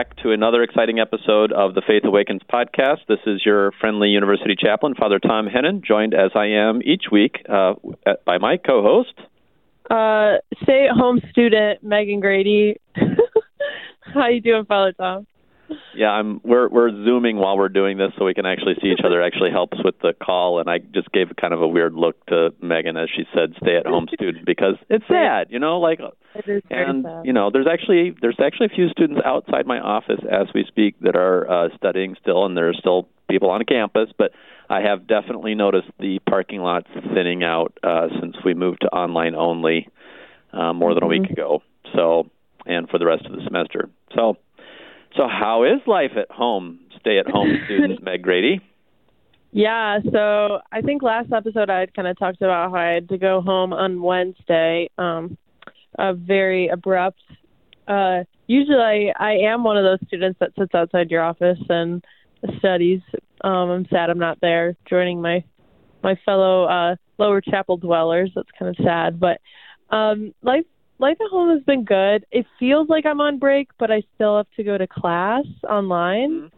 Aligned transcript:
Back 0.00 0.16
to 0.22 0.32
another 0.32 0.62
exciting 0.62 0.98
episode 0.98 1.52
of 1.52 1.74
the 1.74 1.82
Faith 1.86 2.04
Awakens 2.06 2.40
podcast. 2.50 3.00
This 3.06 3.18
is 3.26 3.42
your 3.44 3.70
friendly 3.82 4.08
university 4.08 4.54
chaplain, 4.58 4.94
Father 4.94 5.18
Thom 5.18 5.46
Hennen, 5.46 5.84
joined 5.84 6.14
as 6.14 6.30
I 6.34 6.46
am 6.46 6.80
each 6.82 7.10
week 7.12 7.44
uh, 7.46 7.74
by 8.24 8.38
my 8.38 8.56
co 8.56 8.82
host, 8.82 9.12
uh, 9.90 10.38
stay 10.62 10.88
at 10.88 10.96
home 10.96 11.20
student 11.30 11.82
Megan 11.82 12.20
Grady. 12.20 12.80
How 14.14 14.28
you 14.28 14.40
doing, 14.40 14.64
Father 14.64 14.94
Thom? 14.94 15.26
Yeah, 15.94 16.10
I'm. 16.10 16.40
We're 16.44 16.68
we're 16.68 16.90
zooming 16.90 17.36
while 17.36 17.56
we're 17.56 17.68
doing 17.68 17.98
this, 17.98 18.12
so 18.18 18.24
we 18.24 18.34
can 18.34 18.46
actually 18.46 18.74
see 18.80 18.88
each 18.88 19.04
other. 19.04 19.22
Actually 19.22 19.50
helps 19.50 19.78
with 19.84 19.98
the 20.00 20.12
call, 20.12 20.58
and 20.60 20.68
I 20.68 20.78
just 20.78 21.10
gave 21.12 21.28
kind 21.40 21.52
of 21.52 21.62
a 21.62 21.68
weird 21.68 21.94
look 21.94 22.24
to 22.26 22.52
Megan 22.62 22.96
as 22.96 23.08
she 23.14 23.24
said, 23.34 23.54
"Stay 23.62 23.76
at 23.76 23.86
home 23.86 24.08
student," 24.12 24.46
because 24.46 24.76
it's 24.88 25.04
sad, 25.08 25.48
you 25.50 25.58
know. 25.58 25.78
Like, 25.80 26.00
and 26.70 27.06
you 27.24 27.32
know, 27.32 27.50
there's 27.50 27.66
actually 27.70 28.14
there's 28.20 28.38
actually 28.40 28.66
a 28.66 28.74
few 28.74 28.88
students 28.88 29.20
outside 29.24 29.66
my 29.66 29.80
office 29.80 30.20
as 30.30 30.48
we 30.54 30.64
speak 30.66 30.98
that 31.00 31.16
are 31.16 31.50
uh, 31.50 31.68
studying 31.76 32.16
still, 32.20 32.44
and 32.46 32.56
there's 32.56 32.78
still 32.78 33.08
people 33.28 33.50
on 33.50 33.64
campus, 33.64 34.10
but 34.18 34.32
I 34.68 34.80
have 34.80 35.06
definitely 35.06 35.54
noticed 35.54 35.88
the 35.98 36.18
parking 36.28 36.60
lots 36.60 36.88
thinning 37.14 37.42
out 37.44 37.76
uh, 37.82 38.08
since 38.20 38.36
we 38.44 38.54
moved 38.54 38.80
to 38.82 38.88
online 38.88 39.34
only 39.34 39.88
uh, 40.52 40.72
more 40.72 40.94
than 40.94 41.02
a 41.02 41.06
week 41.06 41.22
Mm-hmm. 41.22 41.32
ago. 41.32 41.62
So, 41.94 42.28
and 42.66 42.88
for 42.88 42.98
the 42.98 43.06
rest 43.06 43.26
of 43.26 43.32
the 43.32 43.42
semester. 43.44 43.88
So, 44.14 44.36
so 45.16 45.28
how 45.28 45.64
is 45.64 45.80
life 45.86 46.12
at 46.16 46.30
home? 46.30 46.80
Stay 47.00 47.18
at 47.18 47.26
home 47.26 47.58
student 47.66 48.02
Meg 48.02 48.22
Grady. 48.22 48.60
Yeah, 49.52 49.98
so 50.12 50.60
I 50.70 50.80
think 50.80 51.02
last 51.02 51.32
episode 51.32 51.70
I 51.70 51.80
had 51.80 51.94
kind 51.94 52.06
of 52.06 52.18
talked 52.18 52.40
about 52.40 52.70
how 52.70 52.76
I 52.76 52.92
had 52.92 53.08
to 53.08 53.18
go 53.18 53.40
home 53.40 53.72
on 53.72 54.00
Wednesday. 54.00 54.88
Um, 54.96 55.36
a 55.98 56.14
very 56.14 56.68
abrupt. 56.68 57.20
Uh, 57.88 58.24
usually, 58.46 58.76
I, 58.76 59.12
I 59.18 59.32
am 59.50 59.64
one 59.64 59.76
of 59.76 59.82
those 59.82 60.06
students 60.06 60.38
that 60.38 60.52
sits 60.56 60.74
outside 60.74 61.10
your 61.10 61.22
office 61.22 61.58
and 61.68 62.04
studies. 62.58 63.00
Um, 63.42 63.70
I'm 63.70 63.86
sad 63.90 64.08
I'm 64.10 64.18
not 64.18 64.40
there 64.40 64.76
joining 64.88 65.20
my 65.20 65.42
my 66.02 66.16
fellow 66.24 66.64
uh, 66.64 66.96
lower 67.18 67.40
chapel 67.40 67.76
dwellers. 67.76 68.30
That's 68.34 68.48
kind 68.58 68.74
of 68.74 68.84
sad, 68.84 69.18
but 69.18 69.40
um, 69.94 70.32
life 70.42 70.64
life 71.00 71.16
at 71.20 71.30
home 71.30 71.50
has 71.50 71.64
been 71.64 71.84
good. 71.84 72.26
It 72.30 72.46
feels 72.58 72.88
like 72.88 73.06
I'm 73.06 73.20
on 73.20 73.38
break, 73.38 73.68
but 73.78 73.90
I 73.90 74.02
still 74.14 74.36
have 74.36 74.46
to 74.56 74.62
go 74.62 74.76
to 74.76 74.86
class 74.86 75.44
online, 75.68 76.50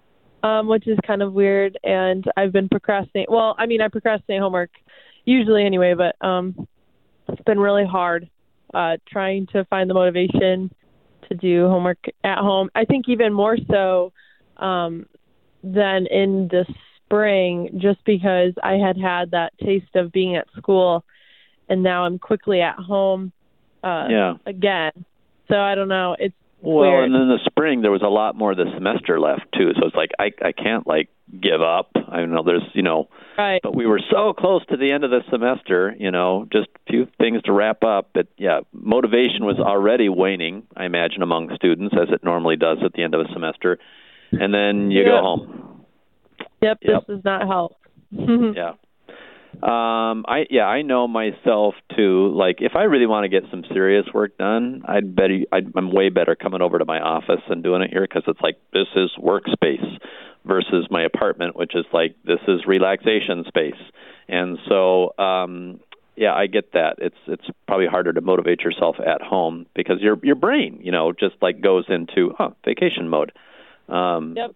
um, 0.42 0.66
which 0.66 0.88
is 0.88 0.98
kind 1.06 1.22
of 1.22 1.32
weird. 1.32 1.78
And 1.84 2.24
I've 2.36 2.52
been 2.52 2.68
procrastinating. 2.68 3.32
Well, 3.32 3.54
I 3.56 3.66
mean, 3.66 3.80
I 3.80 3.88
procrastinate 3.88 4.40
homework 4.40 4.70
usually 5.24 5.64
anyway, 5.64 5.94
but 5.94 6.16
um, 6.26 6.66
it's 7.28 7.42
been 7.42 7.60
really 7.60 7.86
hard 7.86 8.28
uh, 8.74 8.96
trying 9.08 9.46
to 9.52 9.64
find 9.66 9.88
the 9.88 9.94
motivation 9.94 10.74
to 11.28 11.34
do 11.36 11.68
homework 11.68 12.04
at 12.24 12.38
home. 12.38 12.68
I 12.74 12.84
think 12.84 13.08
even 13.08 13.32
more 13.32 13.56
so 13.70 14.12
um, 14.56 15.06
than 15.62 16.06
in 16.06 16.48
the 16.50 16.66
spring, 17.04 17.78
just 17.80 18.04
because 18.04 18.54
I 18.62 18.72
had 18.72 18.98
had 18.98 19.30
that 19.30 19.52
taste 19.62 19.94
of 19.94 20.10
being 20.10 20.34
at 20.34 20.48
school, 20.56 21.04
and 21.68 21.82
now 21.82 22.04
I'm 22.04 22.18
quickly 22.18 22.60
at 22.60 22.76
home 22.76 23.32
uh, 23.82 24.06
Yeah. 24.10 24.34
again. 24.46 24.92
So 25.48 25.56
I 25.58 25.74
don't 25.74 25.88
know. 25.88 26.16
It's 26.18 26.34
Well, 26.60 26.90
weird. 26.90 27.04
and 27.04 27.14
in 27.16 27.28
the 27.28 27.38
spring 27.44 27.82
there 27.82 27.90
was 27.90 28.02
a 28.02 28.08
lot 28.08 28.36
more 28.36 28.52
of 28.52 28.56
the 28.56 28.70
semester 28.74 29.18
left 29.20 29.42
too. 29.56 29.72
So 29.78 29.86
it's 29.86 29.96
like 29.96 30.10
I 30.18 30.30
I 30.42 30.52
can't 30.52 30.86
like 30.86 31.08
give 31.40 31.60
up. 31.62 31.90
I 32.08 32.24
know 32.26 32.42
there's 32.42 32.62
you 32.74 32.82
know, 32.82 33.08
right. 33.38 33.60
but 33.62 33.74
we 33.74 33.86
were 33.86 34.00
so 34.10 34.32
close 34.34 34.64
to 34.66 34.76
the 34.76 34.92
end 34.92 35.02
of 35.04 35.10
the 35.10 35.22
semester. 35.30 35.94
You 35.98 36.10
know, 36.10 36.46
just 36.52 36.68
a 36.68 36.90
few 36.90 37.06
things 37.18 37.42
to 37.44 37.52
wrap 37.52 37.82
up. 37.82 38.10
But 38.14 38.28
yeah, 38.38 38.60
motivation 38.72 39.44
was 39.44 39.58
already 39.58 40.08
waning. 40.08 40.62
I 40.76 40.84
imagine 40.84 41.22
among 41.22 41.54
students 41.56 41.94
as 42.00 42.08
it 42.12 42.22
normally 42.22 42.56
does 42.56 42.78
at 42.84 42.92
the 42.92 43.02
end 43.02 43.14
of 43.14 43.20
a 43.22 43.32
semester, 43.32 43.78
and 44.30 44.54
then 44.54 44.90
you 44.90 45.04
go 45.04 45.20
home. 45.20 45.84
Yep, 46.60 46.78
Yep. 46.82 47.06
this 47.06 47.16
does 47.16 47.24
not 47.24 47.46
help. 47.48 47.76
yeah 48.12 48.74
um 49.62 50.24
i 50.28 50.44
yeah 50.50 50.64
i 50.66 50.82
know 50.82 51.06
myself 51.06 51.74
too. 51.96 52.32
Like 52.34 52.56
if 52.60 52.72
i 52.74 52.84
really 52.84 53.06
want 53.06 53.24
to 53.24 53.28
get 53.28 53.48
some 53.50 53.64
serious 53.72 54.06
work 54.14 54.36
done 54.38 54.82
i'd 54.88 55.14
bet 55.14 55.30
I'd, 55.52 55.72
i'm 55.76 55.92
way 55.92 56.08
better 56.08 56.34
coming 56.34 56.62
over 56.62 56.78
to 56.78 56.84
my 56.84 57.00
office 57.00 57.42
and 57.48 57.62
doing 57.62 57.82
it 57.82 57.90
here 57.90 58.02
because 58.02 58.24
it's 58.26 58.40
like 58.40 58.58
this 58.72 58.88
is 58.96 59.10
workspace 59.18 59.98
versus 60.44 60.86
my 60.90 61.02
apartment 61.02 61.54
which 61.54 61.74
is 61.74 61.84
like 61.92 62.16
this 62.24 62.40
is 62.48 62.66
relaxation 62.66 63.44
space. 63.46 63.80
And 64.28 64.58
so 64.68 65.12
um 65.18 65.80
yeah 66.16 66.34
i 66.34 66.46
get 66.46 66.72
that. 66.72 66.96
It's 66.98 67.16
it's 67.26 67.44
probably 67.66 67.86
harder 67.86 68.12
to 68.12 68.20
motivate 68.20 68.60
yourself 68.60 68.96
at 69.04 69.22
home 69.22 69.66
because 69.74 70.00
your 70.00 70.18
your 70.22 70.34
brain 70.34 70.80
you 70.82 70.92
know 70.92 71.12
just 71.12 71.34
like 71.40 71.60
goes 71.60 71.84
into 71.88 72.34
oh 72.38 72.54
vacation 72.64 73.08
mode. 73.08 73.32
Um 73.88 74.34
Yep. 74.36 74.52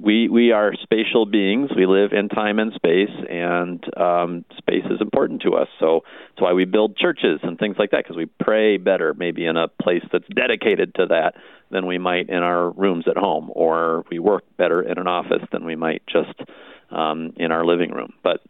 We 0.00 0.28
we 0.28 0.50
are 0.50 0.72
spatial 0.82 1.24
beings. 1.24 1.70
We 1.74 1.86
live 1.86 2.12
in 2.12 2.28
time 2.28 2.58
and 2.58 2.72
space, 2.72 3.14
and 3.30 3.84
um, 3.96 4.44
space 4.58 4.84
is 4.90 5.00
important 5.00 5.42
to 5.42 5.54
us. 5.54 5.68
So 5.78 6.00
that's 6.30 6.42
why 6.42 6.52
we 6.52 6.64
build 6.64 6.96
churches 6.96 7.40
and 7.42 7.58
things 7.58 7.76
like 7.78 7.92
that 7.92 8.04
because 8.04 8.16
we 8.16 8.26
pray 8.26 8.76
better, 8.76 9.14
maybe 9.14 9.46
in 9.46 9.56
a 9.56 9.68
place 9.68 10.02
that's 10.12 10.26
dedicated 10.34 10.94
to 10.96 11.06
that 11.06 11.34
than 11.70 11.86
we 11.86 11.98
might 11.98 12.28
in 12.28 12.42
our 12.42 12.70
rooms 12.70 13.04
at 13.08 13.16
home, 13.16 13.50
or 13.54 14.04
we 14.10 14.18
work 14.18 14.44
better 14.56 14.82
in 14.82 14.98
an 14.98 15.06
office 15.06 15.42
than 15.52 15.64
we 15.64 15.76
might 15.76 16.02
just 16.06 16.38
um, 16.90 17.32
in 17.36 17.52
our 17.52 17.64
living 17.64 17.90
room. 17.90 18.12
But 18.22 18.40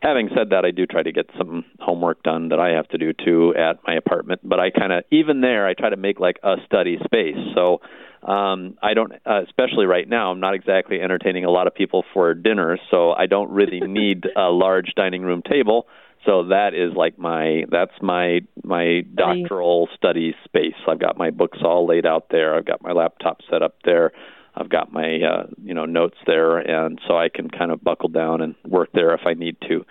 having 0.00 0.30
said 0.34 0.50
that, 0.50 0.64
I 0.64 0.70
do 0.70 0.86
try 0.86 1.02
to 1.02 1.12
get 1.12 1.28
some 1.36 1.64
homework 1.78 2.22
done 2.22 2.48
that 2.50 2.58
I 2.58 2.70
have 2.70 2.88
to 2.88 2.98
do 2.98 3.12
too 3.12 3.54
at 3.56 3.78
my 3.86 3.94
apartment. 3.94 4.40
But 4.42 4.60
I 4.60 4.70
kind 4.70 4.92
of 4.92 5.04
even 5.10 5.40
there, 5.40 5.66
I 5.66 5.74
try 5.74 5.90
to 5.90 5.96
make 5.96 6.20
like 6.20 6.38
a 6.42 6.56
study 6.64 6.98
space. 7.04 7.36
So 7.54 7.80
um, 8.26 8.76
I 8.82 8.94
don't, 8.94 9.12
uh, 9.24 9.42
especially 9.44 9.86
right 9.86 10.08
now, 10.08 10.32
I'm 10.32 10.40
not 10.40 10.54
exactly 10.54 11.00
entertaining 11.00 11.44
a 11.44 11.50
lot 11.50 11.68
of 11.68 11.74
people 11.74 12.04
for 12.12 12.34
dinner, 12.34 12.76
so 12.90 13.12
I 13.12 13.26
don't 13.26 13.50
really 13.52 13.80
need 13.86 14.24
a 14.36 14.50
large 14.50 14.92
dining 14.96 15.22
room 15.22 15.42
table. 15.48 15.86
So 16.24 16.48
that 16.48 16.74
is 16.74 16.92
like 16.96 17.18
my 17.18 17.66
that's 17.70 17.92
my 18.02 18.40
my 18.64 19.02
doctoral 19.14 19.88
study 19.96 20.34
space. 20.44 20.74
I've 20.88 20.98
got 20.98 21.16
my 21.16 21.30
books 21.30 21.58
all 21.64 21.86
laid 21.86 22.04
out 22.04 22.26
there. 22.30 22.56
I've 22.56 22.64
got 22.64 22.82
my 22.82 22.90
laptop 22.90 23.42
set 23.48 23.62
up 23.62 23.76
there. 23.84 24.10
I've 24.56 24.68
got 24.68 24.92
my 24.92 25.20
uh, 25.20 25.46
you 25.62 25.74
know 25.74 25.84
notes 25.84 26.16
there, 26.26 26.58
and 26.58 26.98
so 27.06 27.16
I 27.16 27.28
can 27.28 27.48
kind 27.48 27.70
of 27.70 27.84
buckle 27.84 28.08
down 28.08 28.40
and 28.40 28.56
work 28.66 28.88
there 28.92 29.14
if 29.14 29.20
I 29.24 29.34
need 29.34 29.56
to. 29.68 29.84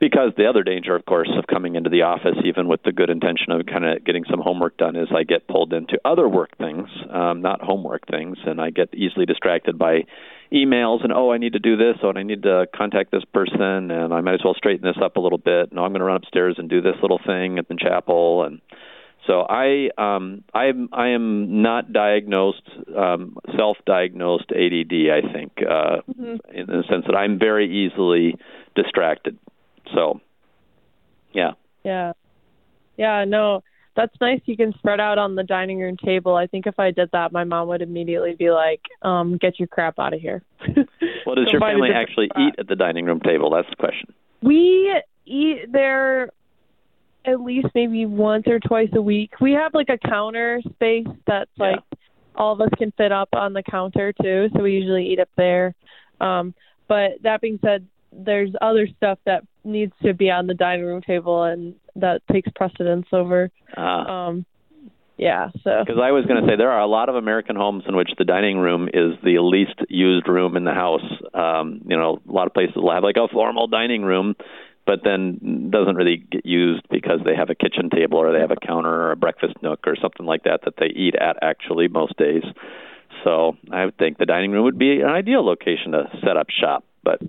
Because 0.00 0.32
the 0.36 0.46
other 0.46 0.62
danger, 0.62 0.94
of 0.94 1.04
course, 1.06 1.28
of 1.36 1.48
coming 1.48 1.74
into 1.74 1.90
the 1.90 2.02
office, 2.02 2.36
even 2.44 2.68
with 2.68 2.82
the 2.84 2.92
good 2.92 3.10
intention 3.10 3.50
of 3.50 3.66
kind 3.66 3.84
of 3.84 4.04
getting 4.04 4.24
some 4.30 4.40
homework 4.40 4.76
done, 4.76 4.94
is 4.94 5.08
I 5.12 5.24
get 5.24 5.48
pulled 5.48 5.72
into 5.72 5.98
other 6.04 6.28
work 6.28 6.56
things, 6.56 6.88
um, 7.10 7.42
not 7.42 7.60
homework 7.60 8.06
things, 8.06 8.38
and 8.46 8.60
I 8.60 8.70
get 8.70 8.94
easily 8.94 9.26
distracted 9.26 9.76
by 9.76 10.04
emails 10.52 11.02
and 11.02 11.12
oh, 11.12 11.32
I 11.32 11.38
need 11.38 11.54
to 11.54 11.58
do 11.58 11.76
this, 11.76 11.96
oh, 12.02 12.10
and 12.10 12.18
I 12.18 12.22
need 12.22 12.44
to 12.44 12.66
contact 12.74 13.10
this 13.10 13.24
person, 13.34 13.90
and 13.90 14.14
I 14.14 14.20
might 14.20 14.34
as 14.34 14.40
well 14.44 14.54
straighten 14.54 14.86
this 14.86 15.02
up 15.02 15.16
a 15.16 15.20
little 15.20 15.38
bit. 15.38 15.72
No, 15.72 15.82
I'm 15.84 15.90
going 15.90 16.00
to 16.00 16.06
run 16.06 16.16
upstairs 16.16 16.54
and 16.58 16.70
do 16.70 16.80
this 16.80 16.96
little 17.02 17.20
thing 17.26 17.58
at 17.58 17.66
the 17.68 17.76
chapel, 17.76 18.44
and 18.44 18.60
so 19.26 19.44
I 19.48 19.90
um 19.98 20.44
I 20.54 20.66
am 20.66 20.88
I 20.92 21.08
am 21.08 21.60
not 21.60 21.92
diagnosed 21.92 22.62
um 22.96 23.36
self-diagnosed 23.56 24.52
ADD 24.52 25.10
I 25.10 25.32
think 25.32 25.52
uh 25.68 25.96
Mhm. 26.08 26.38
in 26.52 26.66
the 26.66 26.84
sense 26.88 27.04
that 27.06 27.16
I'm 27.16 27.38
very 27.38 27.68
easily 27.68 28.36
distracted. 28.74 29.36
So 29.94 30.20
yeah. 31.32 31.52
Yeah. 31.84 32.12
Yeah, 32.96 33.24
no. 33.26 33.62
That's 33.96 34.14
nice 34.20 34.40
you 34.44 34.56
can 34.56 34.72
spread 34.78 35.00
out 35.00 35.18
on 35.18 35.34
the 35.34 35.42
dining 35.42 35.80
room 35.80 35.96
table. 35.96 36.36
I 36.36 36.46
think 36.46 36.66
if 36.66 36.78
I 36.78 36.90
did 36.92 37.10
that 37.12 37.32
my 37.32 37.42
mom 37.44 37.68
would 37.68 37.82
immediately 37.82 38.34
be 38.38 38.50
like, 38.50 38.80
um, 39.02 39.36
get 39.38 39.58
your 39.58 39.66
crap 39.68 39.98
out 39.98 40.14
of 40.14 40.20
here. 40.20 40.42
Well, 41.26 41.34
does 41.34 41.48
your 41.52 41.60
family 41.60 41.90
actually 41.94 42.28
spot. 42.28 42.40
eat 42.42 42.54
at 42.58 42.68
the 42.68 42.76
dining 42.76 43.04
room 43.04 43.20
table? 43.20 43.50
That's 43.50 43.68
the 43.68 43.76
question. 43.76 44.14
We 44.42 44.98
eat 45.26 45.70
there 45.70 46.30
at 47.26 47.40
least 47.40 47.66
maybe 47.74 48.06
once 48.06 48.44
or 48.46 48.58
twice 48.60 48.88
a 48.94 49.02
week. 49.02 49.32
We 49.40 49.52
have 49.52 49.74
like 49.74 49.90
a 49.90 49.98
counter 50.08 50.62
space 50.74 51.06
that's 51.26 51.50
Yeah. 51.56 51.72
like 51.72 51.80
all 52.34 52.54
of 52.54 52.60
us 52.62 52.70
can 52.78 52.92
fit 52.92 53.12
up 53.12 53.28
on 53.34 53.52
the 53.52 53.62
counter 53.62 54.14
too, 54.22 54.48
so 54.56 54.62
we 54.62 54.72
usually 54.72 55.06
eat 55.12 55.20
up 55.20 55.28
there. 55.36 55.74
Um, 56.20 56.54
but 56.86 57.20
that 57.24 57.42
being 57.42 57.58
said, 57.62 57.86
there's 58.12 58.50
other 58.60 58.88
stuff 58.96 59.18
that 59.26 59.44
needs 59.64 59.92
to 60.02 60.14
be 60.14 60.30
on 60.30 60.46
the 60.46 60.54
dining 60.54 60.84
room 60.84 61.02
table 61.02 61.44
and 61.44 61.74
that 61.96 62.22
takes 62.30 62.50
precedence 62.54 63.06
over 63.12 63.50
Uh, 63.76 63.80
um 63.80 64.46
yeah, 65.18 65.50
so 65.64 65.82
Because 65.84 66.00
I 66.00 66.12
was 66.12 66.26
going 66.26 66.40
to 66.40 66.48
say 66.48 66.54
there 66.56 66.70
are 66.70 66.80
a 66.80 66.86
lot 66.86 67.08
of 67.08 67.16
American 67.16 67.56
homes 67.56 67.82
in 67.88 67.96
which 67.96 68.10
the 68.18 68.24
dining 68.24 68.56
room 68.58 68.86
is 68.86 69.18
the 69.24 69.40
least 69.40 69.74
used 69.88 70.28
room 70.28 70.56
in 70.56 70.62
the 70.62 70.72
house. 70.72 71.02
Um, 71.34 71.82
you 71.88 71.96
know, 71.96 72.22
a 72.26 72.32
lot 72.32 72.46
of 72.46 72.54
places 72.54 72.76
will 72.76 72.92
have 72.92 73.02
like 73.02 73.16
a 73.16 73.26
formal 73.26 73.66
dining 73.66 74.02
room, 74.02 74.36
but 74.86 75.00
then 75.02 75.70
doesn't 75.72 75.96
really 75.96 76.24
get 76.30 76.46
used 76.46 76.88
because 76.88 77.18
they 77.24 77.34
have 77.34 77.50
a 77.50 77.56
kitchen 77.56 77.90
table 77.90 78.18
or 78.18 78.32
they 78.32 78.38
have 78.38 78.52
a 78.52 78.66
counter 78.66 78.88
or 78.88 79.10
a 79.10 79.16
breakfast 79.16 79.54
nook 79.60 79.80
or 79.88 79.96
something 80.00 80.24
like 80.24 80.44
that 80.44 80.60
that 80.64 80.74
they 80.78 80.86
eat 80.86 81.16
at 81.16 81.36
actually 81.42 81.88
most 81.88 82.16
days. 82.16 82.44
So 83.24 83.56
I 83.72 83.86
would 83.86 83.98
think 83.98 84.18
the 84.18 84.26
dining 84.26 84.52
room 84.52 84.64
would 84.64 84.78
be 84.78 85.00
an 85.00 85.08
ideal 85.08 85.44
location 85.44 85.92
to 85.92 86.04
set 86.24 86.36
up 86.36 86.46
shop. 86.48 86.84
But 87.02 87.20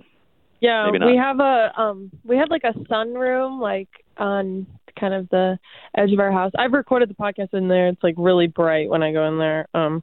Yeah, 0.60 0.90
we 0.90 1.16
have 1.16 1.40
a 1.40 1.72
um 1.76 2.10
we 2.24 2.36
have 2.36 2.50
like 2.50 2.64
a 2.64 2.72
sunroom 2.90 3.60
like 3.60 3.88
on 4.18 4.66
kind 4.98 5.14
of 5.14 5.28
the 5.30 5.58
edge 5.96 6.12
of 6.12 6.20
our 6.20 6.30
house. 6.30 6.52
I've 6.58 6.72
recorded 6.72 7.08
the 7.08 7.14
podcast 7.14 7.54
in 7.54 7.68
there. 7.68 7.88
It's 7.88 8.02
like 8.02 8.14
really 8.18 8.46
bright 8.46 8.88
when 8.90 9.02
I 9.02 9.12
go 9.12 9.26
in 9.28 9.38
there. 9.38 9.66
Um, 9.72 10.02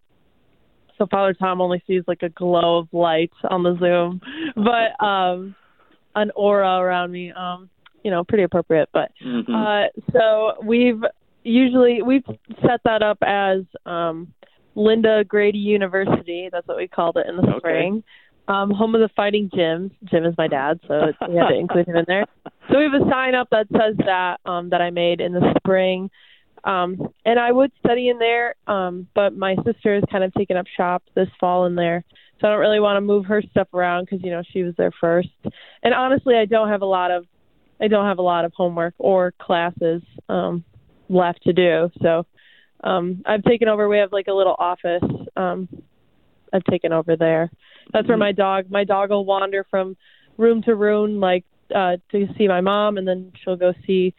so 0.97 1.05
Father 1.11 1.35
Thom 1.35 1.61
only 1.61 1.83
sees 1.85 2.01
like 2.07 2.23
a 2.23 2.29
glow 2.29 2.79
of 2.79 2.87
light 2.91 3.31
on 3.49 3.61
the 3.61 3.77
Zoom, 3.77 4.19
but 4.55 5.05
um, 5.05 5.55
an 6.15 6.31
aura 6.35 6.77
around 6.79 7.11
me. 7.11 7.31
Um, 7.31 7.69
you 8.03 8.11
know, 8.11 8.23
pretty 8.23 8.43
appropriate. 8.43 8.87
But 8.93 9.11
Mhm. 9.23 9.53
uh, 9.53 9.89
so 10.13 10.53
we've 10.63 11.03
usually 11.43 12.01
we've 12.01 12.23
set 12.61 12.79
that 12.85 13.03
up 13.03 13.17
as 13.21 13.63
um, 13.85 14.31
Linda 14.75 15.23
Grady 15.25 15.57
University. 15.59 16.47
That's 16.51 16.67
what 16.67 16.77
we 16.77 16.87
called 16.87 17.17
it 17.17 17.27
in 17.27 17.35
the 17.35 17.43
Okay. 17.43 17.57
spring. 17.59 18.03
Um, 18.47 18.71
home 18.71 18.95
of 18.95 19.01
the 19.01 19.09
Fighting 19.15 19.49
Jim. 19.53 19.91
Jim 20.05 20.25
is 20.25 20.33
my 20.37 20.47
dad, 20.47 20.79
so 20.87 21.07
we 21.27 21.35
had 21.35 21.49
to 21.49 21.55
include 21.55 21.87
him 21.87 21.97
in 21.97 22.05
there. 22.07 22.25
So 22.71 22.77
we 22.77 22.85
have 22.85 22.93
a 22.93 23.09
sign 23.09 23.35
up 23.35 23.49
that 23.51 23.67
says 23.71 23.95
that 24.05 24.39
um, 24.45 24.69
that 24.69 24.81
I 24.81 24.89
made 24.89 25.19
in 25.19 25.33
the 25.33 25.53
spring. 25.57 26.09
Um, 26.63 27.13
and 27.25 27.39
I 27.39 27.51
would 27.51 27.71
study 27.79 28.09
in 28.09 28.19
there, 28.19 28.55
um, 28.67 29.07
but 29.13 29.35
my 29.35 29.55
sister 29.65 29.95
has 29.95 30.03
kind 30.11 30.23
of 30.23 30.33
taken 30.33 30.57
up 30.57 30.65
shop 30.75 31.03
this 31.15 31.29
fall 31.39 31.65
in 31.65 31.75
there. 31.75 32.03
So 32.39 32.47
I 32.47 32.51
don't 32.51 32.59
really 32.59 32.79
want 32.79 32.97
to 32.97 33.01
move 33.01 33.25
her 33.25 33.41
stuff 33.51 33.67
around 33.73 34.05
because 34.05 34.23
you 34.23 34.31
know 34.31 34.43
she 34.51 34.63
was 34.63 34.73
there 34.77 34.91
first. 34.99 35.29
And 35.83 35.93
honestly, 35.93 36.35
I 36.35 36.45
don't 36.45 36.69
have 36.69 36.81
a 36.81 36.85
lot 36.85 37.11
of 37.11 37.25
I 37.79 37.87
don't 37.87 38.05
have 38.05 38.19
a 38.19 38.23
lot 38.23 38.45
of 38.45 38.53
homework 38.53 38.95
or 38.97 39.33
classes 39.39 40.01
um, 40.29 40.63
left 41.09 41.43
to 41.43 41.53
do. 41.53 41.89
So 42.01 42.25
um, 42.83 43.23
I've 43.25 43.43
taken 43.43 43.67
over. 43.67 43.87
We 43.87 43.97
have 43.99 44.11
like 44.11 44.27
a 44.27 44.33
little 44.33 44.55
office. 44.57 45.03
Um, 45.35 45.67
I've 46.53 46.63
taken 46.65 46.93
over 46.93 47.15
there. 47.15 47.51
That's 47.93 48.07
where 48.07 48.17
Mhm. 48.17 48.21
my 48.21 48.31
dog. 48.31 48.65
My 48.69 48.83
dog 48.83 49.09
will 49.09 49.25
wander 49.25 49.63
from 49.69 49.95
room 50.37 50.61
to 50.63 50.75
room, 50.75 51.19
like 51.19 51.45
uh, 51.73 51.97
to 52.11 52.27
see 52.37 52.47
my 52.47 52.61
mom, 52.61 52.97
and 52.97 53.07
then 53.07 53.31
she'll 53.43 53.57
go 53.57 53.73
see 53.85 54.13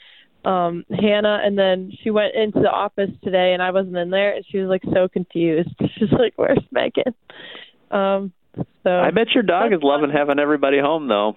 um 0.45 0.85
Hannah 0.91 1.41
and 1.45 1.59
then 1.59 1.91
she 2.03 2.11
went 2.11 2.35
into 2.35 2.61
the 2.61 2.71
office 2.71 3.11
today 3.25 3.53
and 3.55 3.63
I 3.63 3.71
wasn't 3.71 3.97
in 3.97 4.11
there 4.11 4.35
and 4.35 4.45
she 4.49 4.59
was 4.59 4.69
like 4.69 4.83
so 4.95 5.09
confused. 5.09 5.71
She's 5.99 6.13
like, 6.13 6.35
Where's 6.37 6.63
Megan? 6.71 7.15
Um 7.91 8.33
so 8.85 8.91
I 8.91 9.11
bet 9.11 9.33
your 9.35 9.43
dog 9.43 9.73
is 9.73 9.81
loving 9.83 10.11
having 10.11 10.39
everybody 10.39 10.79
home, 10.79 11.09
though. 11.09 11.37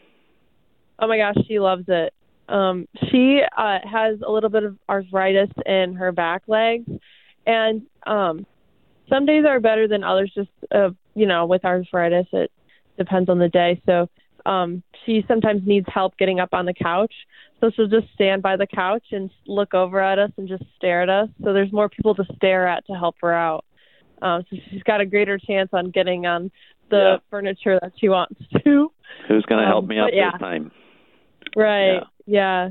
Oh 1.00 1.08
my 1.08 1.18
gosh, 1.18 1.36
she 1.48 1.60
loves 1.60 1.86
it. 1.88 2.14
Um 2.48 2.88
she 3.10 3.42
uh 3.58 3.80
has 3.84 4.20
a 4.26 4.32
little 4.32 4.50
bit 4.50 4.64
of 4.64 4.78
arthritis 4.88 5.50
in 5.66 5.96
her 5.96 6.12
back 6.12 6.44
legs 6.48 6.90
and 7.48 7.82
um 8.06 8.46
some 9.10 9.26
days 9.26 9.46
are 9.48 9.60
better 9.60 9.88
than 9.88 10.04
others 10.04 10.32
just 10.34 10.50
uh 10.74 10.90
you 11.16 11.26
know, 11.26 11.46
with 11.46 11.64
arthritis 11.66 12.28
it 12.34 12.52
depends 12.98 13.30
on 13.30 13.40
the 13.40 13.50
day. 13.50 13.82
So 13.86 14.10
um 14.46 14.82
she 15.06 15.24
sometimes 15.28 15.62
needs 15.66 15.86
help 15.94 16.18
getting 16.18 16.40
up 16.40 16.50
on 16.54 16.66
the 16.66 16.74
couch. 16.74 17.14
So 17.60 17.70
she'll 17.76 17.88
just 17.88 18.08
stand 18.14 18.42
by 18.42 18.56
the 18.58 18.66
couch 18.68 19.04
and 19.12 19.30
look 19.46 19.74
over 19.74 20.00
at 20.00 20.18
us 20.20 20.32
and 20.38 20.48
just 20.48 20.64
stare 20.78 21.04
at 21.04 21.10
us. 21.10 21.30
So 21.44 21.54
there's 21.54 21.72
more 21.72 21.90
people 21.90 22.16
to 22.16 22.24
stare 22.36 22.68
at 22.68 22.86
to 22.88 22.94
help 22.94 23.16
her 23.22 23.34
out. 23.34 23.66
Um 24.22 24.44
so 24.50 24.58
she's 24.70 24.84
got 24.84 25.02
a 25.02 25.06
greater 25.06 25.38
chance 25.38 25.70
on 25.74 25.92
getting 25.92 26.26
on 26.26 26.52
the 26.90 26.98
Yeah. 26.98 27.18
furniture 27.30 27.80
that 27.82 27.94
she 27.98 28.10
wants 28.10 28.40
to. 28.64 28.92
Who's 29.28 29.46
going 29.46 29.62
to 29.62 29.68
help 29.68 29.84
Um, 29.84 29.88
me 29.90 30.00
out 30.00 30.14
yeah. 30.14 30.32
this 30.32 30.40
time? 30.42 30.72
Right. 31.56 32.02
Yeah. 32.26 32.70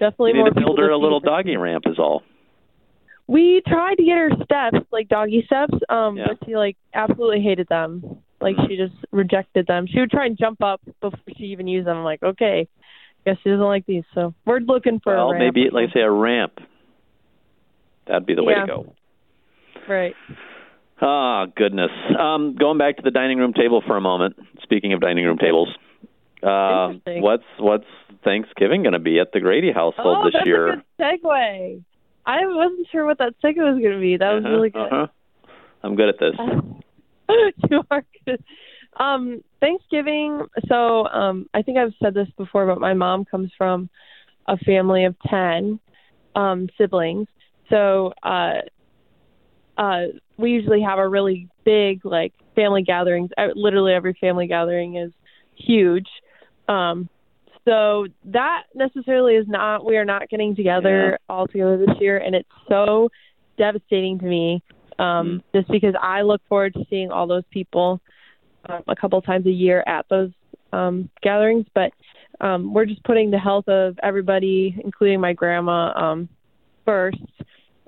Definitely 0.00 0.30
You 0.32 0.36
more 0.38 0.44
need 0.50 0.54
to 0.54 0.60
build 0.60 0.78
her 0.78 0.90
a 0.90 0.98
little 0.98 1.20
doggy 1.20 1.56
ramp, 1.56 1.84
is 1.86 1.98
all. 1.98 2.22
We 3.26 3.62
tried 3.66 3.94
to 3.96 4.04
get 4.04 4.16
her 4.18 4.30
steps, 4.44 4.86
like 4.92 5.08
doggy 5.08 5.42
steps, 5.46 5.74
um, 5.88 6.16
Yeah. 6.16 6.26
but 6.28 6.46
she 6.46 6.56
like 6.56 6.76
absolutely 6.92 7.40
hated 7.40 7.68
them. 7.68 8.18
Like 8.40 8.56
Mhm. 8.56 8.68
she 8.68 8.76
just 8.76 8.94
rejected 9.12 9.66
them. 9.66 9.86
She 9.86 9.98
would 10.00 10.10
try 10.10 10.26
and 10.26 10.36
jump 10.36 10.62
up 10.62 10.80
before 11.00 11.18
she 11.36 11.44
even 11.46 11.66
used 11.66 11.86
them. 11.86 11.96
I'm 11.98 12.04
like, 12.04 12.22
okay, 12.22 12.68
guess 13.24 13.38
she 13.42 13.48
doesn't 13.50 13.64
like 13.64 13.86
these. 13.86 14.04
So 14.12 14.34
we're 14.44 14.58
looking 14.60 15.00
for 15.00 15.14
well, 15.14 15.30
a 15.30 15.32
ramp 15.32 15.54
maybe, 15.54 15.70
like 15.70 15.90
say, 15.94 16.00
a 16.00 16.10
ramp. 16.10 16.60
That'd 18.06 18.26
be 18.26 18.34
the 18.34 18.44
way 18.44 18.54
to 18.54 18.66
go. 18.66 18.94
right. 19.88 20.14
Ah, 21.00 21.46
goodness. 21.46 21.90
Um, 22.18 22.54
going 22.54 22.78
back 22.78 22.96
to 22.96 23.02
the 23.02 23.10
dining 23.10 23.38
room 23.38 23.52
table 23.52 23.80
for 23.86 23.96
a 23.96 24.00
moment. 24.00 24.36
Speaking 24.62 24.92
of 24.92 25.00
dining 25.00 25.24
room 25.24 25.38
tables, 25.38 25.68
Interesting. 26.42 27.22
what's 27.22 27.44
what's 27.58 27.86
Thanksgiving 28.22 28.82
going 28.82 28.92
to 28.92 28.98
be 28.98 29.18
at 29.18 29.32
the 29.32 29.40
Grady 29.40 29.72
household 29.72 30.18
oh, 30.20 30.24
this 30.24 30.34
that's 30.34 30.46
year? 30.46 30.68
a 30.68 30.76
good 30.76 30.84
segue. 31.22 31.82
I 32.26 32.46
wasn't 32.46 32.86
sure 32.90 33.04
what 33.06 33.18
that 33.18 33.34
segue 33.44 33.56
was 33.56 33.80
going 33.80 33.94
to 33.94 34.00
be. 34.00 34.16
That 34.16 34.32
was 34.32 34.44
Uh-huh, 34.44 34.54
really 34.54 34.70
good. 34.70 34.92
uh-huh. 34.92 35.06
I'm 35.82 35.96
good 35.96 36.08
at 36.08 36.18
this. 36.18 36.34
you 37.70 37.82
are 37.90 38.04
good. 38.26 38.42
Um, 38.96 39.42
Thanksgiving. 39.60 40.46
So 40.68 41.06
um, 41.08 41.46
I 41.52 41.62
think 41.62 41.78
I've 41.78 41.92
said 42.02 42.14
this 42.14 42.28
before, 42.38 42.66
but 42.66 42.80
my 42.80 42.94
mom 42.94 43.24
comes 43.24 43.50
from 43.58 43.90
a 44.46 44.56
family 44.58 45.04
of 45.04 45.14
ten 45.28 45.78
um, 46.34 46.68
siblings. 46.78 47.28
So 47.70 48.12
uh, 48.22 48.60
uh, 49.76 50.02
we 50.38 50.50
usually 50.50 50.82
have 50.82 50.98
a 50.98 51.08
really 51.08 51.48
big 51.64 52.04
like 52.04 52.32
family 52.54 52.82
gatherings. 52.82 53.30
Uh, 53.36 53.48
Literally 53.54 53.92
every 53.92 54.16
family 54.20 54.46
gathering 54.46 54.96
is 54.96 55.12
huge. 55.56 56.08
Um, 56.68 57.08
so 57.64 58.06
that 58.26 58.64
necessarily 58.74 59.34
is 59.34 59.46
not. 59.48 59.84
We 59.84 59.96
are 59.96 60.04
not 60.04 60.28
getting 60.28 60.54
together 60.54 61.18
all 61.28 61.46
together 61.46 61.78
this 61.78 61.96
year, 62.00 62.18
and 62.18 62.34
it's 62.34 62.48
so 62.68 63.08
devastating 63.56 64.18
to 64.18 64.24
me 64.26 64.62
um, 64.98 65.42
just 65.54 65.68
because 65.68 65.94
I 66.00 66.22
look 66.22 66.42
forward 66.48 66.74
to 66.74 66.84
seeing 66.90 67.10
all 67.10 67.26
those 67.26 67.44
people 67.50 68.00
um, 68.68 68.82
a 68.88 68.96
couple 68.96 69.20
times 69.22 69.46
a 69.46 69.50
year 69.50 69.82
at 69.86 70.06
those 70.08 70.30
um, 70.72 71.08
gatherings. 71.22 71.66
But 71.74 71.92
um, 72.40 72.74
we're 72.74 72.86
just 72.86 73.02
putting 73.04 73.30
the 73.30 73.38
health 73.38 73.68
of 73.68 73.98
everybody, 74.02 74.76
including 74.84 75.20
my 75.20 75.32
grandma, 75.32 75.92
um, 75.94 76.28
first. 76.84 77.18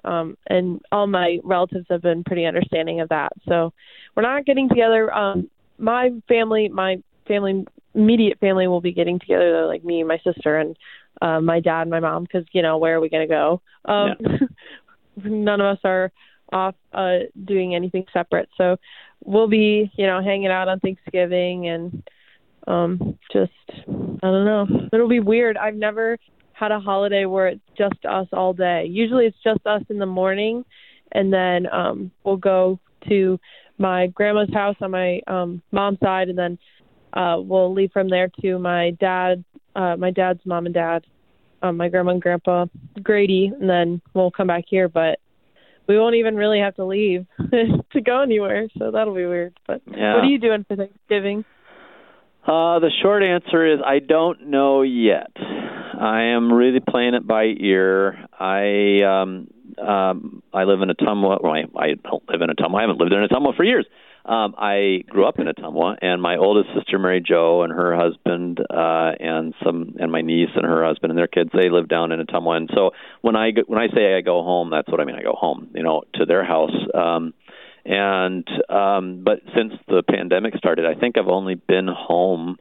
Um, 0.04 0.36
and 0.46 0.80
all 0.92 1.08
my 1.08 1.38
relatives 1.42 1.86
have 1.90 2.02
been 2.02 2.22
pretty 2.22 2.46
understanding 2.46 3.00
of 3.00 3.08
that. 3.08 3.32
So 3.48 3.72
we're 4.14 4.22
not 4.22 4.46
getting 4.46 4.68
together. 4.68 5.12
Um, 5.12 5.50
my 5.78 6.10
family, 6.28 6.68
my 6.68 7.02
family, 7.26 7.66
immediate 7.96 8.38
family 8.38 8.68
will 8.68 8.80
be 8.80 8.92
getting 8.92 9.18
together, 9.18 9.52
though, 9.52 9.66
like 9.66 9.84
me 9.84 10.00
and 10.00 10.08
my 10.08 10.18
sister 10.18 10.58
and 10.58 10.76
uh, 11.22 11.40
my 11.40 11.60
dad 11.60 11.82
and 11.82 11.90
my 11.90 12.00
mom, 12.00 12.24
because, 12.24 12.44
you 12.52 12.62
know, 12.62 12.78
where 12.78 12.96
are 12.96 13.00
we 13.00 13.08
going 13.08 13.26
to 13.26 13.34
go? 13.34 13.62
Um, 13.84 14.16
none 15.24 15.60
of 15.60 15.66
us 15.66 15.80
are 15.84 16.12
off 16.52 16.74
uh 16.92 17.18
doing 17.44 17.74
anything 17.74 18.04
separate. 18.12 18.48
So 18.56 18.76
we'll 19.24 19.48
be 19.48 19.90
you 19.96 20.06
know 20.06 20.22
hanging 20.22 20.48
out 20.48 20.68
on 20.68 20.80
thanksgiving 20.80 21.68
and 21.68 22.02
um 22.66 23.18
just 23.32 23.52
i 23.68 24.26
don't 24.26 24.44
know. 24.44 24.66
It'll 24.92 25.08
be 25.08 25.20
weird. 25.20 25.56
I've 25.56 25.74
never 25.74 26.18
had 26.52 26.72
a 26.72 26.80
holiday 26.80 27.26
where 27.26 27.48
it's 27.48 27.60
just 27.76 28.04
us 28.08 28.28
all 28.32 28.52
day. 28.52 28.86
Usually 28.88 29.26
it's 29.26 29.42
just 29.42 29.66
us 29.66 29.82
in 29.90 29.98
the 29.98 30.06
morning 30.06 30.64
and 31.12 31.32
then 31.32 31.66
um 31.72 32.10
we'll 32.24 32.36
go 32.36 32.78
to 33.08 33.38
my 33.78 34.06
grandma's 34.08 34.52
house 34.52 34.76
on 34.80 34.90
my 34.90 35.20
um 35.26 35.62
mom's 35.72 36.00
side 36.00 36.28
and 36.28 36.38
then 36.38 36.58
uh 37.16 37.36
we'll 37.40 37.72
leave 37.74 37.90
from 37.92 38.08
there 38.08 38.30
to 38.40 38.58
my 38.58 38.90
dad 39.00 39.44
uh 39.74 39.96
my 39.96 40.10
dad's 40.10 40.40
mom 40.44 40.66
and 40.66 40.74
dad 40.74 41.04
um 41.62 41.76
my 41.76 41.88
grandma 41.88 42.12
and 42.12 42.22
grandpa 42.22 42.66
grady 43.02 43.50
and 43.58 43.68
then 43.68 44.00
we'll 44.14 44.30
come 44.30 44.46
back 44.46 44.64
here 44.68 44.88
but 44.88 45.18
we 45.88 45.98
won't 45.98 46.16
even 46.16 46.36
really 46.36 46.58
have 46.60 46.74
to 46.76 46.84
leave 46.84 47.26
to 47.92 48.00
go 48.00 48.20
anywhere, 48.20 48.68
so 48.78 48.90
that'll 48.90 49.14
be 49.14 49.24
weird. 49.26 49.58
But 49.66 49.82
Yeah. 49.86 50.14
what 50.14 50.24
are 50.24 50.28
you 50.28 50.38
doing 50.38 50.64
for 50.66 50.76
Thanksgiving? 50.76 51.44
Uh, 52.44 52.78
the 52.78 52.90
short 53.02 53.22
answer 53.22 53.66
is 53.72 53.80
I 53.84 53.98
don't 54.00 54.48
know 54.48 54.82
yet. 54.82 55.30
I 55.36 56.22
am 56.34 56.52
really 56.52 56.80
playing 56.80 57.14
it 57.14 57.26
by 57.26 57.44
ear. 57.44 58.18
I 58.38 59.02
um 59.02 59.48
um 59.84 60.42
I 60.52 60.64
live 60.64 60.80
in 60.82 60.88
Ottumwa. 60.90 61.42
Well, 61.42 61.52
I, 61.52 61.64
I 61.76 61.94
don't 61.94 62.28
live 62.28 62.42
in 62.42 62.50
Ottumwa. 62.50 62.78
I 62.78 62.80
haven't 62.82 62.98
lived 63.00 63.12
in 63.12 63.26
Ottumwa 63.26 63.56
for 63.56 63.64
years. 63.64 63.86
Um, 64.26 64.56
I 64.58 65.04
grew 65.08 65.24
up 65.24 65.38
in 65.38 65.46
Ottumwa, 65.46 65.98
and 66.02 66.20
my 66.20 66.36
oldest 66.36 66.70
sister 66.76 66.98
Mary 66.98 67.22
Jo 67.24 67.62
and 67.62 67.72
her 67.72 67.96
husband 67.96 68.58
uh, 68.58 69.12
and 69.20 69.54
some 69.64 69.94
and 70.00 70.10
my 70.10 70.20
niece 70.20 70.50
and 70.56 70.64
her 70.64 70.84
husband 70.84 71.12
and 71.12 71.18
their 71.18 71.28
kids 71.28 71.50
they 71.54 71.70
live 71.70 71.88
down 71.88 72.10
in 72.10 72.18
Ottumwa. 72.18 72.56
And 72.56 72.68
so 72.74 72.90
when 73.22 73.36
I 73.36 73.52
when 73.66 73.78
I 73.78 73.86
say 73.94 74.16
I 74.16 74.22
go 74.22 74.42
home, 74.42 74.70
that's 74.70 74.88
what 74.88 75.00
I 75.00 75.04
mean. 75.04 75.14
I 75.14 75.22
go 75.22 75.34
home, 75.34 75.70
you 75.74 75.84
know, 75.84 76.02
to 76.14 76.26
their 76.26 76.44
house. 76.44 76.74
Um, 76.92 77.34
and 77.84 78.48
um, 78.68 79.22
but 79.24 79.42
since 79.56 79.74
the 79.86 80.02
pandemic 80.02 80.56
started, 80.56 80.86
I 80.86 80.98
think 80.98 81.16
I've 81.16 81.28
only 81.28 81.54
been 81.54 81.86
home 81.86 82.56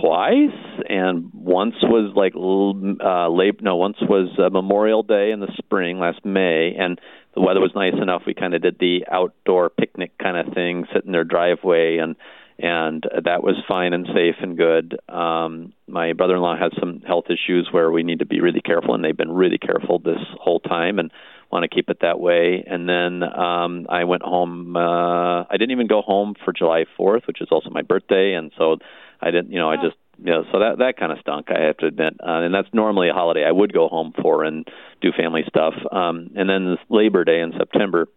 twice, 0.00 0.84
and 0.88 1.30
once 1.34 1.74
was 1.82 2.12
like 2.14 2.34
uh, 2.36 3.28
late. 3.28 3.60
No, 3.62 3.76
once 3.76 3.96
was 4.00 4.28
uh, 4.38 4.48
Memorial 4.50 5.02
Day 5.02 5.32
in 5.32 5.40
the 5.40 5.50
spring 5.56 5.98
last 5.98 6.24
May, 6.24 6.74
and 6.78 7.00
the 7.38 7.44
weather 7.44 7.60
was 7.60 7.70
nice 7.74 7.94
enough. 7.94 8.22
We 8.26 8.34
kind 8.34 8.52
of 8.52 8.62
did 8.62 8.78
the 8.80 9.04
outdoor 9.08 9.70
picnic 9.70 10.18
kind 10.18 10.36
of 10.36 10.52
thing, 10.54 10.86
sit 10.92 11.04
in 11.04 11.12
their 11.12 11.24
driveway, 11.24 11.98
and 11.98 12.16
and 12.60 13.04
that 13.24 13.44
was 13.44 13.54
fine 13.68 13.92
and 13.92 14.04
safe 14.06 14.34
and 14.40 14.56
good. 14.56 14.98
Um, 15.08 15.72
my 15.86 16.12
brother-in-law 16.14 16.58
has 16.58 16.72
some 16.80 17.02
health 17.06 17.26
issues 17.26 17.68
where 17.70 17.92
we 17.92 18.02
need 18.02 18.18
to 18.18 18.26
be 18.26 18.40
really 18.40 18.60
careful, 18.60 18.94
and 18.96 19.04
they've 19.04 19.16
been 19.16 19.30
really 19.30 19.58
careful 19.58 20.00
this 20.00 20.18
whole 20.40 20.58
time, 20.58 20.98
and 20.98 21.12
want 21.52 21.62
to 21.62 21.68
keep 21.68 21.88
it 21.88 21.98
that 22.00 22.18
way. 22.18 22.64
And 22.66 22.88
then 22.88 23.22
um, 23.22 23.86
I 23.88 24.02
went 24.02 24.22
home. 24.22 24.76
Uh, 24.76 25.44
I 25.44 25.52
didn't 25.52 25.70
even 25.70 25.86
go 25.86 26.02
home 26.02 26.34
for 26.44 26.52
July 26.52 26.86
4th, 26.98 27.28
which 27.28 27.40
is 27.40 27.48
also 27.52 27.70
my 27.70 27.82
birthday, 27.82 28.34
and 28.34 28.50
so 28.58 28.78
I 29.20 29.30
didn't. 29.30 29.52
You 29.52 29.60
know, 29.60 29.70
I 29.70 29.76
just 29.76 29.96
you 30.18 30.32
know, 30.32 30.44
so 30.52 30.58
that 30.58 30.78
that 30.78 30.96
kind 30.98 31.12
of 31.12 31.18
stunk. 31.20 31.46
I 31.50 31.66
have 31.66 31.76
to 31.78 31.86
admit, 31.86 32.14
uh, 32.20 32.42
and 32.42 32.54
that's 32.54 32.68
normally 32.72 33.08
a 33.08 33.12
holiday 33.12 33.44
I 33.44 33.52
would 33.52 33.72
go 33.72 33.88
home 33.88 34.12
for 34.20 34.44
and 34.44 34.66
do 35.00 35.10
family 35.16 35.42
stuff. 35.48 35.74
Um, 35.90 36.30
and 36.34 36.48
then 36.48 36.70
this 36.70 36.78
Labor 36.88 37.24
Day 37.24 37.40
in 37.40 37.52
September, 37.56 38.08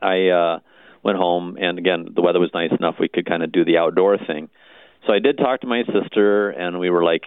I 0.00 0.28
uh, 0.28 0.58
went 1.02 1.18
home, 1.18 1.56
and 1.60 1.78
again, 1.78 2.08
the 2.14 2.22
weather 2.22 2.40
was 2.40 2.50
nice 2.54 2.72
enough 2.78 2.96
we 3.00 3.08
could 3.08 3.26
kind 3.26 3.42
of 3.42 3.52
do 3.52 3.64
the 3.64 3.78
outdoor 3.78 4.18
thing. 4.18 4.48
So 5.06 5.12
I 5.12 5.18
did 5.20 5.38
talk 5.38 5.60
to 5.60 5.66
my 5.66 5.82
sister, 5.84 6.50
and 6.50 6.78
we 6.78 6.90
were 6.90 7.04
like 7.04 7.22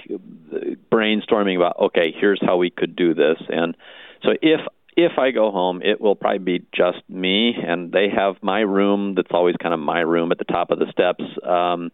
brainstorming 0.92 1.56
about, 1.56 1.80
okay, 1.80 2.14
here's 2.18 2.40
how 2.42 2.58
we 2.58 2.70
could 2.70 2.96
do 2.96 3.14
this. 3.14 3.38
And 3.50 3.76
so 4.24 4.32
if 4.42 4.62
if 4.98 5.18
I 5.18 5.32
go 5.32 5.50
home, 5.52 5.82
it 5.82 6.02
will 6.02 6.16
probably 6.16 6.40
be 6.40 6.66
just 6.74 6.98
me, 7.08 7.54
and 7.56 7.92
they 7.92 8.08
have 8.10 8.36
my 8.42 8.60
room 8.60 9.16
that's 9.16 9.32
always 9.32 9.56
kind 9.62 9.74
of 9.74 9.80
my 9.80 10.02
room 10.02 10.32
at 10.34 10.40
the 10.40 10.44
top 10.44 10.72
of 10.72 10.80
the 10.80 10.92
steps. 10.92 11.24
Um, 11.42 11.92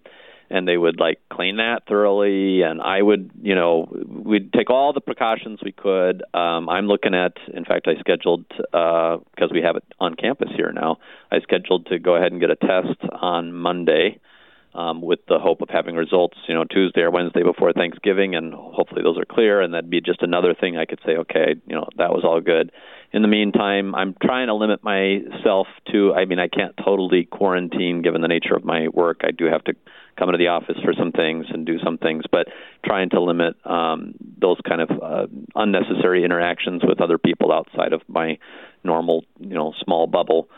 and 0.56 0.68
they 0.68 0.78
would 0.78 1.00
like 1.00 1.20
clean 1.32 1.58
that 1.58 1.82
thoroughly 1.88 2.62
and 2.62 2.82
i 2.82 3.02
would 3.02 3.30
you 3.42 3.54
know 3.54 3.88
we'd 4.08 4.52
take 4.54 4.70
all 4.70 4.94
the 4.94 5.02
precautions 5.02 5.60
we 5.64 5.72
could 5.72 6.24
um 6.34 6.70
i'm 6.70 6.88
looking 6.88 7.14
at 7.14 7.34
in 7.54 7.66
fact 7.66 7.88
i 7.88 8.00
scheduled 8.00 8.46
uh 8.74 9.18
because 9.36 9.52
we 9.52 9.62
have 9.62 9.76
it 9.76 9.84
on 10.00 10.16
campus 10.16 10.50
here 10.56 10.72
now 10.72 10.98
i 11.32 11.40
scheduled 11.42 11.86
to 11.88 12.00
go 12.00 12.16
ahead 12.16 12.32
and 12.32 12.40
get 12.40 12.50
a 12.50 12.56
test 12.56 13.00
on 13.12 13.52
monday 13.52 14.20
um, 14.76 15.02
with 15.02 15.20
the 15.30 15.40
hope 15.40 15.62
of 15.62 15.70
having 15.70 15.96
results, 15.96 16.38
you 16.50 16.54
know, 16.54 16.66
Tuesday 16.66 17.02
or 17.02 17.10
Wednesday 17.10 17.44
before 17.44 17.72
Thanksgiving, 17.72 18.36
and 18.36 18.54
hopefully 18.54 19.04
those 19.04 19.18
are 19.18 19.24
clear, 19.26 19.62
and 19.62 19.74
that'd 19.74 19.90
be 19.90 20.02
just 20.02 20.22
another 20.22 20.54
thing 20.54 20.76
I 20.76 20.86
could 20.86 21.00
say, 21.06 21.14
okay, 21.16 21.56
you 21.66 21.76
know, 21.76 21.88
that 21.98 22.12
was 22.12 22.26
all 22.26 22.42
good. 22.42 22.74
In 23.14 23.22
the 23.22 23.30
meantime, 23.30 23.96
I'm 23.96 24.16
trying 24.22 24.48
to 24.48 24.54
limit 24.54 24.84
myself 24.84 25.68
to. 25.94 26.14
I 26.14 26.26
mean, 26.26 26.40
I 26.40 26.50
can't 26.50 26.76
totally 26.84 27.24
quarantine 27.24 28.02
given 28.02 28.22
the 28.22 28.28
nature 28.28 28.54
of 28.54 28.66
my 28.66 28.90
work. 28.90 29.22
I 29.24 29.32
do 29.32 29.46
have 29.46 29.64
to 29.66 29.76
come 30.18 30.30
into 30.30 30.38
the 30.38 30.48
office 30.48 30.78
for 30.84 30.94
some 30.94 31.12
things 31.12 31.46
and 31.50 31.66
do 31.66 31.78
some 31.84 31.98
things, 31.98 32.24
but 32.32 32.48
trying 32.86 33.10
to 33.10 33.22
limit 33.22 33.56
um, 33.66 34.16
those 34.40 34.58
kind 34.68 34.82
of 34.82 34.90
uh, 35.02 35.28
unnecessary 35.56 36.24
interactions 36.24 36.82
with 36.86 37.02
other 37.02 37.18
people 37.18 37.52
outside 37.52 37.94
of 37.94 38.02
my 38.08 38.38
normal, 38.84 39.26
you 39.40 39.56
know, 39.56 39.74
small 39.84 40.08
bubble. 40.08 40.50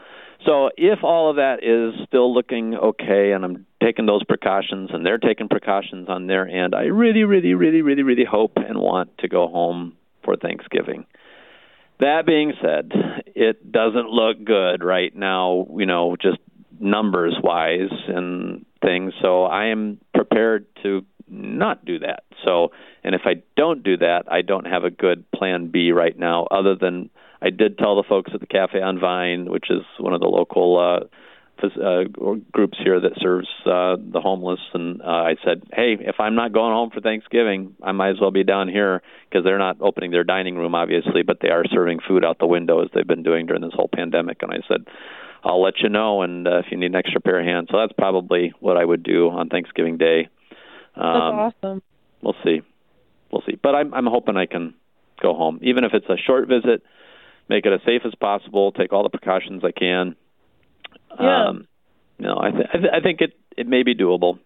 So 0.45 0.69
if 0.77 1.03
all 1.03 1.29
of 1.29 1.37
that 1.37 1.63
is 1.63 2.07
still 2.07 2.33
looking 2.33 2.75
okay 2.75 3.31
and 3.31 3.43
I'm 3.43 3.65
taking 3.81 4.05
those 4.05 4.23
precautions 4.23 4.91
and 4.93 5.05
they're 5.05 5.17
taking 5.17 5.49
precautions 5.49 6.09
on 6.09 6.27
their 6.27 6.47
end, 6.47 6.75
I 6.75 6.83
really, 6.83 7.23
really, 7.23 7.53
really, 7.53 7.81
really, 7.81 8.03
really 8.03 8.25
hope 8.25 8.53
and 8.55 8.79
want 8.79 9.17
to 9.19 9.27
go 9.27 9.47
home 9.47 9.93
for 10.23 10.35
Thanksgiving. 10.35 11.05
That 11.99 12.27
being 12.27 12.53
said, 12.61 12.91
it 13.25 13.71
doesn't 13.71 14.09
look 14.09 14.43
good 14.43 14.83
right 14.83 15.15
now, 15.15 15.65
you 15.75 15.87
know, 15.87 16.15
just 16.21 16.37
numbers 16.79 17.35
wise 17.41 17.89
and 18.07 18.65
things. 18.81 19.13
So 19.21 19.43
I 19.43 19.67
am 19.67 19.99
prepared 20.13 20.65
to 20.83 21.05
not 21.29 21.85
do 21.85 21.99
that. 21.99 22.23
So, 22.45 22.71
and 23.03 23.13
if 23.15 23.21
I 23.25 23.41
don't 23.55 23.83
do 23.83 23.97
that, 23.97 24.23
I 24.31 24.41
don't 24.41 24.65
have 24.65 24.83
a 24.83 24.89
good 24.89 25.29
plan 25.31 25.69
B 25.71 25.91
right 25.91 26.17
now 26.17 26.47
other 26.49 26.75
than 26.75 27.09
I 27.41 27.49
did 27.49 27.77
tell 27.77 27.95
the 27.95 28.07
folks 28.07 28.31
at 28.33 28.39
the 28.39 28.47
Cafe 28.47 28.81
on 28.81 28.99
Vine, 28.99 29.49
which 29.49 29.69
is 29.69 29.83
one 29.99 30.13
of 30.13 30.21
the 30.21 30.27
local 30.27 30.79
uh, 30.79 31.05
uh, 31.63 32.03
groups 32.51 32.77
here 32.83 32.99
that 32.99 33.13
serves 33.19 33.47
uh, 33.65 33.97
the 33.97 34.21
homeless, 34.21 34.59
and 34.73 35.01
uh, 35.01 35.05
I 35.05 35.35
said, 35.43 35.63
"Hey, 35.73 35.97
if 35.99 36.19
I'm 36.19 36.35
not 36.35 36.53
going 36.53 36.71
home 36.71 36.91
for 36.91 37.01
Thanksgiving, 37.01 37.75
I 37.81 37.91
might 37.91 38.11
as 38.11 38.21
well 38.21 38.31
be 38.31 38.43
down 38.43 38.69
here 38.69 39.01
because 39.29 39.43
they're 39.43 39.57
not 39.57 39.77
opening 39.81 40.11
their 40.11 40.23
dining 40.23 40.55
room, 40.55 40.75
obviously, 40.75 41.23
but 41.23 41.37
they 41.41 41.49
are 41.49 41.63
serving 41.65 41.99
food 42.07 42.23
out 42.23 42.37
the 42.39 42.47
window 42.47 42.83
as 42.83 42.89
they've 42.93 43.07
been 43.07 43.23
doing 43.23 43.47
during 43.47 43.61
this 43.61 43.73
whole 43.73 43.89
pandemic." 43.93 44.43
And 44.43 44.51
I 44.51 44.59
said, 44.67 44.85
"I'll 45.47 45.61
let 45.61 45.79
you 45.79 45.89
know, 45.89 46.21
and 46.21 46.47
uh, 46.47 46.59
if 46.59 46.65
you 46.71 46.77
need 46.77 46.87
an 46.87 46.95
extra 46.95 47.21
pair 47.21 47.39
of 47.39 47.45
hands." 47.45 47.69
So 47.71 47.77
that's 47.77 47.93
probably 47.93 48.53
what 48.59 48.77
I 48.77 48.85
would 48.85 49.03
do 49.03 49.29
on 49.29 49.49
Thanksgiving 49.49 49.97
Day. 49.97 50.29
Um, 50.95 51.13
that's 51.13 51.55
awesome. 51.63 51.81
We'll 52.21 52.35
see, 52.43 52.61
we'll 53.31 53.43
see, 53.47 53.57
but 53.61 53.75
I'm 53.75 53.93
I'm 53.93 54.05
hoping 54.07 54.37
I 54.37 54.45
can 54.45 54.73
go 55.21 55.33
home, 55.33 55.59
even 55.63 55.83
if 55.83 55.93
it's 55.93 56.09
a 56.09 56.17
short 56.17 56.47
visit 56.47 56.83
make 57.49 57.65
it 57.65 57.73
as 57.73 57.79
safe 57.85 58.01
as 58.05 58.13
possible, 58.15 58.71
take 58.71 58.93
all 58.93 59.03
the 59.03 59.09
precautions 59.09 59.63
I 59.63 59.71
can. 59.71 60.15
Yeah. 61.19 61.47
Um, 61.49 61.67
no, 62.19 62.37
I, 62.39 62.51
th- 62.51 62.67
I, 62.73 62.77
th- 62.77 62.93
I 62.93 62.99
think 62.99 63.21
it 63.21 63.33
it 63.55 63.67
may 63.67 63.83
be 63.83 63.95
doable. 63.95 64.39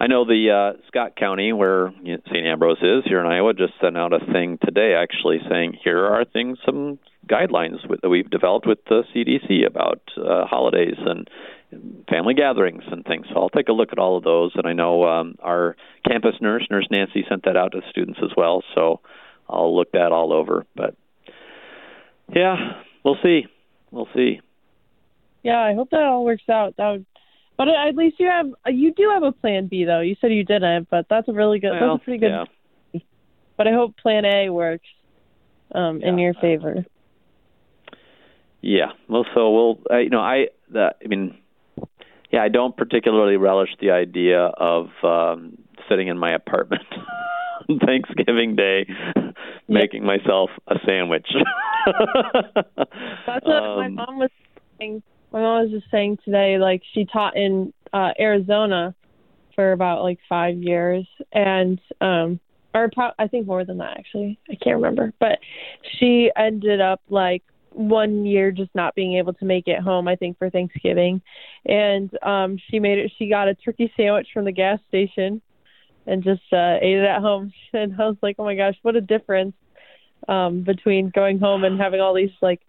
I 0.00 0.06
know 0.06 0.24
the 0.24 0.74
uh, 0.76 0.80
Scott 0.86 1.16
County, 1.16 1.52
where 1.52 1.92
St. 2.04 2.46
Ambrose 2.46 2.78
is 2.78 3.04
here 3.04 3.20
in 3.20 3.26
Iowa, 3.26 3.52
just 3.52 3.72
sent 3.80 3.96
out 3.96 4.12
a 4.12 4.20
thing 4.32 4.58
today, 4.64 4.94
actually 4.94 5.38
saying 5.50 5.76
here 5.82 6.06
are 6.06 6.24
things, 6.24 6.58
some 6.64 7.00
guidelines 7.28 7.88
with, 7.88 8.00
that 8.02 8.08
we've 8.08 8.30
developed 8.30 8.66
with 8.66 8.78
the 8.88 9.02
CDC 9.14 9.66
about 9.66 10.00
uh, 10.16 10.46
holidays 10.46 10.94
and 10.98 11.28
family 12.08 12.34
gatherings 12.34 12.82
and 12.90 13.04
things. 13.04 13.26
So 13.28 13.40
I'll 13.40 13.48
take 13.50 13.68
a 13.68 13.72
look 13.72 13.90
at 13.92 13.98
all 13.98 14.16
of 14.16 14.24
those. 14.24 14.52
And 14.54 14.66
I 14.66 14.72
know 14.72 15.04
um, 15.04 15.36
our 15.42 15.76
campus 16.06 16.34
nurse, 16.40 16.66
Nurse 16.70 16.86
Nancy, 16.90 17.24
sent 17.28 17.44
that 17.44 17.56
out 17.56 17.72
to 17.72 17.80
students 17.90 18.20
as 18.22 18.30
well. 18.36 18.62
So 18.74 19.00
I'll 19.48 19.76
look 19.76 19.92
that 19.92 20.12
all 20.12 20.32
over. 20.32 20.64
But 20.74 20.94
yeah, 22.34 22.82
we'll 23.04 23.18
see. 23.22 23.46
We'll 23.90 24.08
see. 24.14 24.40
Yeah, 25.42 25.60
I 25.60 25.74
hope 25.74 25.90
that 25.90 26.02
all 26.02 26.24
works 26.24 26.48
out. 26.48 26.76
That 26.76 26.90
would, 26.90 27.06
but 27.58 27.66
at 27.68 27.96
least 27.96 28.20
you 28.20 28.28
have 28.28 28.46
you 28.66 28.94
do 28.94 29.10
have 29.12 29.24
a 29.24 29.32
plan 29.32 29.66
B 29.66 29.84
though. 29.84 30.00
You 30.00 30.16
said 30.20 30.32
you 30.32 30.44
didn't, 30.44 30.88
but 30.90 31.06
that's 31.10 31.28
a 31.28 31.32
really 31.32 31.58
good. 31.58 31.72
Well, 31.72 31.94
that's 31.94 32.02
a 32.02 32.04
pretty 32.04 32.20
good. 32.20 32.30
Yeah. 32.30 33.00
But 33.56 33.66
I 33.66 33.72
hope 33.72 33.96
Plan 33.96 34.24
A 34.24 34.48
works 34.50 34.86
um, 35.74 36.00
yeah. 36.00 36.08
in 36.08 36.18
your 36.18 36.34
favor. 36.34 36.86
Yeah. 38.62 38.92
Well, 39.08 39.26
so 39.34 39.50
we'll. 39.50 39.78
Uh, 39.90 39.98
you 39.98 40.10
know, 40.10 40.20
I. 40.20 40.46
The, 40.70 40.94
I 41.04 41.08
mean, 41.08 41.36
yeah, 42.30 42.42
I 42.42 42.48
don't 42.48 42.76
particularly 42.76 43.36
relish 43.36 43.70
the 43.80 43.90
idea 43.90 44.38
of 44.38 44.86
um, 45.02 45.58
sitting 45.88 46.06
in 46.06 46.16
my 46.16 46.32
apartment 46.32 46.86
on 47.68 47.80
Thanksgiving 47.80 48.54
Day 48.54 48.86
making 49.66 50.04
myself 50.04 50.50
a 50.68 50.76
sandwich. 50.86 51.26
That's 51.86 53.44
what 53.44 53.62
um, 53.62 53.78
my 53.78 53.88
mom 53.88 54.18
was 54.18 54.30
saying. 54.78 55.02
My 55.32 55.40
mom 55.40 55.62
was 55.64 55.70
just 55.70 55.90
saying 55.90 56.18
today, 56.24 56.58
like 56.58 56.82
she 56.92 57.04
taught 57.04 57.36
in 57.36 57.72
uh 57.92 58.12
Arizona 58.18 58.94
for 59.54 59.72
about 59.72 60.02
like 60.02 60.18
five 60.28 60.56
years, 60.56 61.06
and 61.32 61.80
um, 62.00 62.40
or 62.74 62.90
pro- 62.92 63.10
I 63.18 63.26
think 63.26 63.46
more 63.46 63.64
than 63.64 63.78
that 63.78 63.98
actually. 63.98 64.38
I 64.48 64.54
can't 64.54 64.76
remember, 64.76 65.12
but 65.18 65.38
she 65.98 66.30
ended 66.36 66.80
up 66.80 67.00
like 67.08 67.42
one 67.72 68.24
year 68.24 68.50
just 68.50 68.74
not 68.74 68.94
being 68.94 69.16
able 69.18 69.32
to 69.32 69.44
make 69.44 69.68
it 69.68 69.78
home 69.78 70.08
i 70.08 70.16
think 70.16 70.36
for 70.38 70.50
thanksgiving. 70.50 71.20
And 71.66 72.10
um 72.22 72.58
she 72.68 72.80
made 72.80 72.98
it 72.98 73.12
she 73.18 73.28
got 73.28 73.48
a 73.48 73.54
turkey 73.54 73.92
sandwich 73.96 74.28
from 74.32 74.46
the 74.46 74.52
gas 74.52 74.80
station 74.88 75.40
and 76.06 76.24
just 76.24 76.42
uh 76.52 76.76
ate 76.80 76.96
it 76.96 77.04
at 77.04 77.20
home. 77.20 77.52
And 77.72 77.94
i 78.00 78.06
was 78.06 78.16
like 78.22 78.36
oh 78.38 78.44
my 78.44 78.56
gosh 78.56 78.74
what 78.82 78.96
a 78.96 79.00
difference 79.00 79.54
um 80.28 80.62
between 80.62 81.10
going 81.10 81.38
home 81.38 81.62
and 81.64 81.78
having 81.78 82.00
all 82.00 82.14
these 82.14 82.30
like 82.40 82.60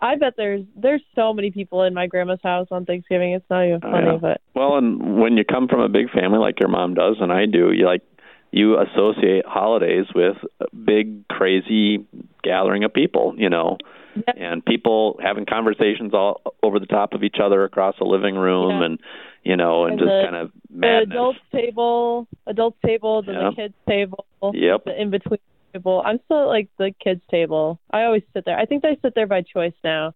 I 0.00 0.16
bet 0.16 0.34
there's 0.36 0.64
there's 0.76 1.02
so 1.14 1.32
many 1.32 1.50
people 1.50 1.82
in 1.82 1.94
my 1.94 2.06
grandma's 2.06 2.40
house 2.42 2.68
on 2.70 2.84
Thanksgiving. 2.84 3.32
It's 3.32 3.44
not 3.50 3.64
even 3.66 3.80
oh, 3.82 3.90
funny, 3.90 4.06
oh, 4.06 4.12
yeah. 4.12 4.18
but 4.20 4.40
well, 4.54 4.76
and 4.76 5.20
when 5.20 5.36
you 5.36 5.44
come 5.44 5.68
from 5.68 5.80
a 5.80 5.88
big 5.88 6.10
family 6.10 6.38
like 6.38 6.60
your 6.60 6.68
mom 6.68 6.94
does, 6.94 7.16
and 7.20 7.32
I 7.32 7.46
do, 7.46 7.72
you 7.72 7.86
like 7.86 8.02
you 8.50 8.78
associate 8.78 9.44
holidays 9.46 10.06
with 10.14 10.36
a 10.60 10.66
big 10.74 11.26
crazy 11.28 12.06
gathering 12.42 12.84
of 12.84 12.94
people, 12.94 13.34
you 13.36 13.50
know, 13.50 13.76
yep. 14.14 14.36
and 14.38 14.64
people 14.64 15.18
having 15.22 15.44
conversations 15.44 16.14
all 16.14 16.40
over 16.62 16.78
the 16.78 16.86
top 16.86 17.12
of 17.12 17.22
each 17.22 17.36
other 17.42 17.64
across 17.64 17.96
the 17.98 18.06
living 18.06 18.36
room, 18.36 18.80
yeah. 18.80 18.86
and 18.86 19.00
you 19.44 19.56
know, 19.56 19.84
and, 19.84 19.92
and 19.92 20.00
just 20.00 20.08
the, 20.08 20.22
kind 20.24 20.36
of 20.36 20.52
madness. 20.70 21.08
The 21.08 21.14
adults 21.14 21.38
table, 21.52 22.28
adults 22.46 22.78
table, 22.84 23.22
then 23.22 23.34
the 23.34 23.52
kids 23.56 23.74
table, 23.88 24.26
Yep. 24.54 24.84
the 24.84 25.00
in 25.00 25.10
between 25.10 25.40
table. 25.72 26.02
I'm 26.04 26.20
still 26.24 26.42
at, 26.42 26.46
like 26.46 26.68
the 26.78 26.92
kids 27.02 27.22
table. 27.30 27.78
I 27.90 28.04
always 28.04 28.22
sit 28.34 28.44
there. 28.44 28.58
I 28.58 28.64
think 28.64 28.84
I 28.84 28.96
sit 29.02 29.14
there 29.14 29.26
by 29.26 29.42
choice 29.42 29.74
now. 29.84 30.14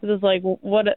This 0.00 0.10
is 0.10 0.22
like 0.22 0.42
what 0.42 0.88
uh, 0.88 0.92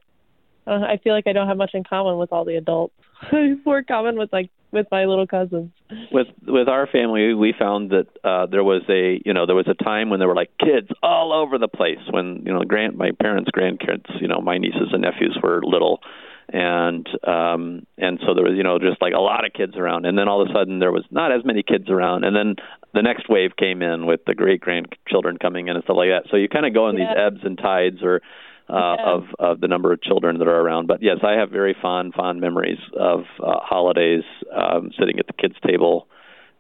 I 0.65 0.98
feel 1.03 1.13
like 1.13 1.27
I 1.27 1.33
don't 1.33 1.48
have 1.48 1.57
much 1.57 1.72
in 1.74 1.83
common 1.83 2.17
with 2.17 2.31
all 2.31 2.45
the 2.45 2.55
adults. 2.55 2.95
More 3.65 3.83
common 3.83 4.17
with 4.17 4.31
like 4.31 4.50
with 4.72 4.88
my 4.91 5.05
little 5.05 5.27
cousins. 5.27 5.72
with 6.12 6.27
with 6.48 6.67
our 6.67 6.88
family 6.88 7.33
we 7.33 7.53
found 7.57 7.91
that 7.91 8.07
uh 8.24 8.48
there 8.48 8.63
was 8.63 8.81
a 8.89 9.22
you 9.24 9.33
know 9.33 9.45
there 9.45 9.55
was 9.55 9.67
a 9.67 9.83
time 9.83 10.10
when 10.10 10.19
there 10.19 10.27
were 10.27 10.36
like 10.36 10.50
kids 10.60 10.88
all 11.03 11.31
over 11.31 11.57
the 11.57 11.67
place 11.67 12.00
when 12.10 12.41
you 12.45 12.51
know 12.51 12.63
grand 12.63 12.98
my 12.98 13.12
parents 13.22 13.51
grandkids 13.55 14.10
you 14.19 14.27
know 14.27 14.41
my 14.41 14.57
nieces 14.57 14.89
and 14.91 15.03
nephews 15.03 15.38
were 15.43 15.62
little 15.63 16.00
and 16.50 17.08
um 17.28 17.86
and 17.98 18.20
so 18.26 18.34
there 18.34 18.44
was 18.44 18.54
you 18.56 18.64
know 18.64 18.78
just 18.80 19.02
like 19.02 19.14
a 19.14 19.20
lot 19.20 19.46
of 19.46 19.54
kids 19.54 19.76
around 19.78 20.06
and 20.06 20.18
then 20.18 20.28
all 20.28 20.42
of 20.42 20.50
a 20.50 20.54
sudden 20.54 20.80
there 20.80 20.92
was 20.92 21.06
not 21.12 21.32
as 21.32 21.44
many 21.46 21.64
kids 21.64 21.90
around 21.90 22.24
and 22.24 22.36
then 22.36 22.56
the 22.94 23.02
next 23.02 23.30
wave 23.30 23.52
came 23.58 23.82
in 23.82 24.06
with 24.06 24.20
the 24.28 24.36
great 24.36 24.60
grandchildren 24.62 25.38
coming 25.38 25.68
in 25.68 25.76
and 25.76 25.84
stuff 25.86 25.98
like 25.98 26.10
that 26.10 26.24
so 26.30 26.38
you 26.38 26.50
kind 26.50 26.66
of 26.66 26.74
go 26.74 26.90
in 26.90 26.98
Yeah. 26.98 27.08
these 27.08 27.18
ebbs 27.18 27.40
and 27.44 27.58
tides 27.58 28.04
or 28.04 28.22
uh, 28.70 28.96
Yeah. 28.98 29.06
of 29.06 29.24
of 29.40 29.60
the 29.62 29.68
number 29.68 29.92
of 29.92 30.02
children 30.02 30.40
that 30.40 30.48
are 30.48 30.60
around. 30.62 30.88
But 30.88 31.02
yes, 31.02 31.18
I 31.22 31.34
have 31.34 31.50
very 31.50 31.76
fond 31.82 32.14
fond 32.14 32.40
memories 32.40 32.80
of 32.98 33.26
uh, 33.42 33.60
holidays 33.60 34.24
um, 34.56 34.92
sitting 34.98 35.20
at 35.20 35.28
the 35.28 35.34
kids' 35.34 35.56
table. 35.68 36.08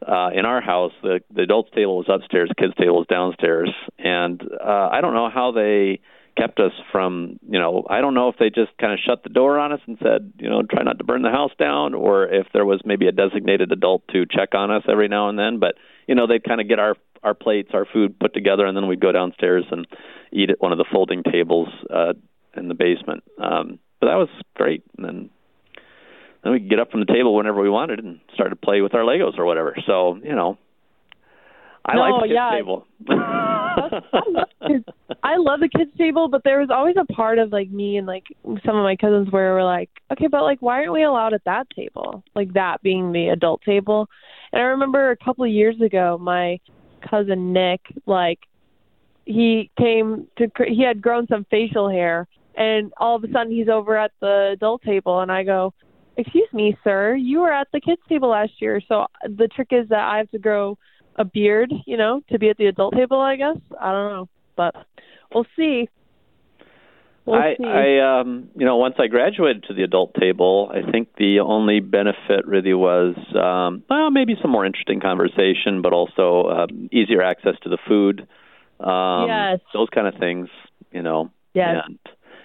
Uh, 0.05 0.29
in 0.35 0.43
our 0.45 0.59
house, 0.59 0.91
the 1.01 1.21
the 1.33 1.43
adults' 1.43 1.69
table 1.73 1.95
was 1.95 2.07
upstairs, 2.09 2.51
kids' 2.59 2.73
table 2.77 2.97
was 2.97 3.07
downstairs, 3.07 3.69
and 3.99 4.41
uh, 4.61 4.89
I 4.91 4.99
don't 4.99 5.13
know 5.13 5.29
how 5.29 5.51
they 5.53 6.01
kept 6.35 6.59
us 6.59 6.71
from, 6.91 7.39
you 7.47 7.59
know, 7.59 7.85
I 7.89 8.01
don't 8.01 8.13
know 8.13 8.29
if 8.29 8.35
they 8.37 8.49
just 8.49 8.77
kind 8.79 8.93
of 8.93 8.99
shut 9.05 9.23
the 9.23 9.29
door 9.29 9.59
on 9.59 9.71
us 9.71 9.79
and 9.87 9.97
said, 10.01 10.33
you 10.39 10.49
know, 10.49 10.61
try 10.63 10.83
not 10.83 10.97
to 10.97 11.03
burn 11.03 11.21
the 11.21 11.29
house 11.29 11.51
down, 11.59 11.93
or 11.93 12.27
if 12.27 12.47
there 12.53 12.65
was 12.65 12.81
maybe 12.85 13.07
a 13.07 13.11
designated 13.11 13.71
adult 13.71 14.07
to 14.09 14.25
check 14.25 14.55
on 14.55 14.71
us 14.71 14.83
every 14.89 15.07
now 15.07 15.29
and 15.29 15.37
then. 15.37 15.59
But 15.59 15.75
you 16.07 16.15
know, 16.15 16.27
they'd 16.27 16.43
kind 16.43 16.61
of 16.61 16.67
get 16.67 16.79
our 16.79 16.95
our 17.23 17.33
plates, 17.33 17.69
our 17.73 17.85
food 17.85 18.19
put 18.19 18.33
together, 18.33 18.65
and 18.65 18.75
then 18.75 18.87
we'd 18.87 18.99
go 18.99 19.11
downstairs 19.11 19.65
and 19.71 19.87
eat 20.31 20.49
at 20.49 20.59
one 20.61 20.71
of 20.71 20.77
the 20.77 20.85
folding 20.91 21.23
tables 21.23 21.69
uh, 21.89 22.13
in 22.57 22.67
the 22.67 22.73
basement. 22.73 23.23
Um, 23.41 23.79
but 23.99 24.07
that 24.07 24.15
was 24.15 24.29
great. 24.55 24.83
And 24.97 25.05
then 25.05 25.29
then 26.43 26.51
we 26.51 26.59
could 26.59 26.69
get 26.69 26.79
up 26.79 26.91
from 26.91 26.99
the 26.99 27.13
table 27.13 27.35
whenever 27.35 27.61
we 27.61 27.69
wanted 27.69 27.99
and 27.99 28.19
start 28.33 28.49
to 28.49 28.55
play 28.55 28.81
with 28.81 28.93
our 28.93 29.03
Legos 29.03 29.37
or 29.37 29.45
whatever. 29.45 29.75
So 29.85 30.19
you 30.21 30.35
know, 30.35 30.57
I 31.85 31.95
no, 31.95 32.01
like 32.01 32.29
the 32.29 32.33
yeah. 32.33 32.51
table. 32.51 32.85
I 33.75 34.23
love 34.29 34.49
kids. 34.67 34.85
I 35.23 35.37
love 35.37 35.59
the 35.59 35.69
kids 35.69 35.91
table, 35.97 36.27
but 36.27 36.43
there 36.43 36.59
was 36.59 36.69
always 36.69 36.95
a 36.97 37.11
part 37.13 37.39
of 37.39 37.51
like 37.51 37.69
me 37.69 37.97
and 37.97 38.07
like 38.07 38.25
some 38.65 38.75
of 38.75 38.83
my 38.83 38.95
cousins 38.95 39.31
where 39.31 39.53
we're 39.53 39.63
like, 39.63 39.89
okay, 40.11 40.27
but 40.27 40.43
like 40.43 40.61
why 40.61 40.79
aren't 40.79 40.93
we 40.93 41.03
allowed 41.03 41.33
at 41.33 41.43
that 41.45 41.67
table? 41.75 42.23
Like 42.35 42.53
that 42.53 42.81
being 42.81 43.11
the 43.11 43.29
adult 43.29 43.61
table. 43.63 44.07
And 44.51 44.61
I 44.61 44.65
remember 44.65 45.11
a 45.11 45.17
couple 45.17 45.43
of 45.43 45.51
years 45.51 45.79
ago, 45.81 46.17
my 46.19 46.59
cousin 47.09 47.53
Nick, 47.53 47.81
like 48.05 48.39
he 49.25 49.71
came 49.77 50.27
to 50.37 50.49
he 50.67 50.83
had 50.83 51.01
grown 51.01 51.27
some 51.27 51.45
facial 51.49 51.89
hair, 51.89 52.27
and 52.55 52.91
all 52.97 53.15
of 53.15 53.23
a 53.23 53.31
sudden 53.31 53.51
he's 53.51 53.69
over 53.69 53.97
at 53.97 54.11
the 54.19 54.51
adult 54.53 54.81
table, 54.83 55.21
and 55.21 55.31
I 55.31 55.43
go, 55.43 55.73
excuse 56.17 56.49
me, 56.53 56.77
sir, 56.83 57.15
you 57.15 57.39
were 57.39 57.53
at 57.53 57.67
the 57.73 57.81
kids 57.81 58.01
table 58.07 58.29
last 58.29 58.53
year, 58.59 58.81
so 58.87 59.07
the 59.23 59.47
trick 59.47 59.69
is 59.71 59.87
that 59.89 60.03
I 60.03 60.17
have 60.17 60.29
to 60.31 60.39
grow 60.39 60.77
a 61.15 61.25
beard, 61.25 61.71
you 61.85 61.97
know, 61.97 62.21
to 62.31 62.39
be 62.39 62.49
at 62.49 62.57
the 62.57 62.67
adult 62.67 62.95
table, 62.95 63.19
I 63.19 63.35
guess. 63.35 63.57
I 63.79 63.91
don't 63.91 64.11
know, 64.11 64.29
but 64.55 64.75
we'll 65.33 65.45
see. 65.55 65.89
We'll 67.25 67.39
I, 67.39 67.55
see. 67.57 67.65
I, 67.65 68.19
um, 68.19 68.49
you 68.55 68.65
know, 68.65 68.77
once 68.77 68.95
I 68.99 69.07
graduated 69.07 69.63
to 69.65 69.73
the 69.73 69.83
adult 69.83 70.13
table, 70.19 70.71
I 70.73 70.89
think 70.91 71.09
the 71.17 71.39
only 71.39 71.79
benefit 71.79 72.45
really 72.45 72.73
was, 72.73 73.15
um, 73.35 73.83
well, 73.89 74.11
maybe 74.11 74.35
some 74.41 74.51
more 74.51 74.65
interesting 74.65 74.99
conversation, 74.99 75.81
but 75.81 75.93
also 75.93 76.49
um, 76.49 76.89
easier 76.91 77.21
access 77.21 77.55
to 77.63 77.69
the 77.69 77.77
food. 77.87 78.27
Um, 78.79 79.27
Yes. 79.27 79.59
Those 79.73 79.87
kind 79.93 80.07
of 80.07 80.15
things, 80.19 80.49
you 80.91 81.01
know. 81.01 81.31
Yes. 81.53 81.85
And, 81.85 81.99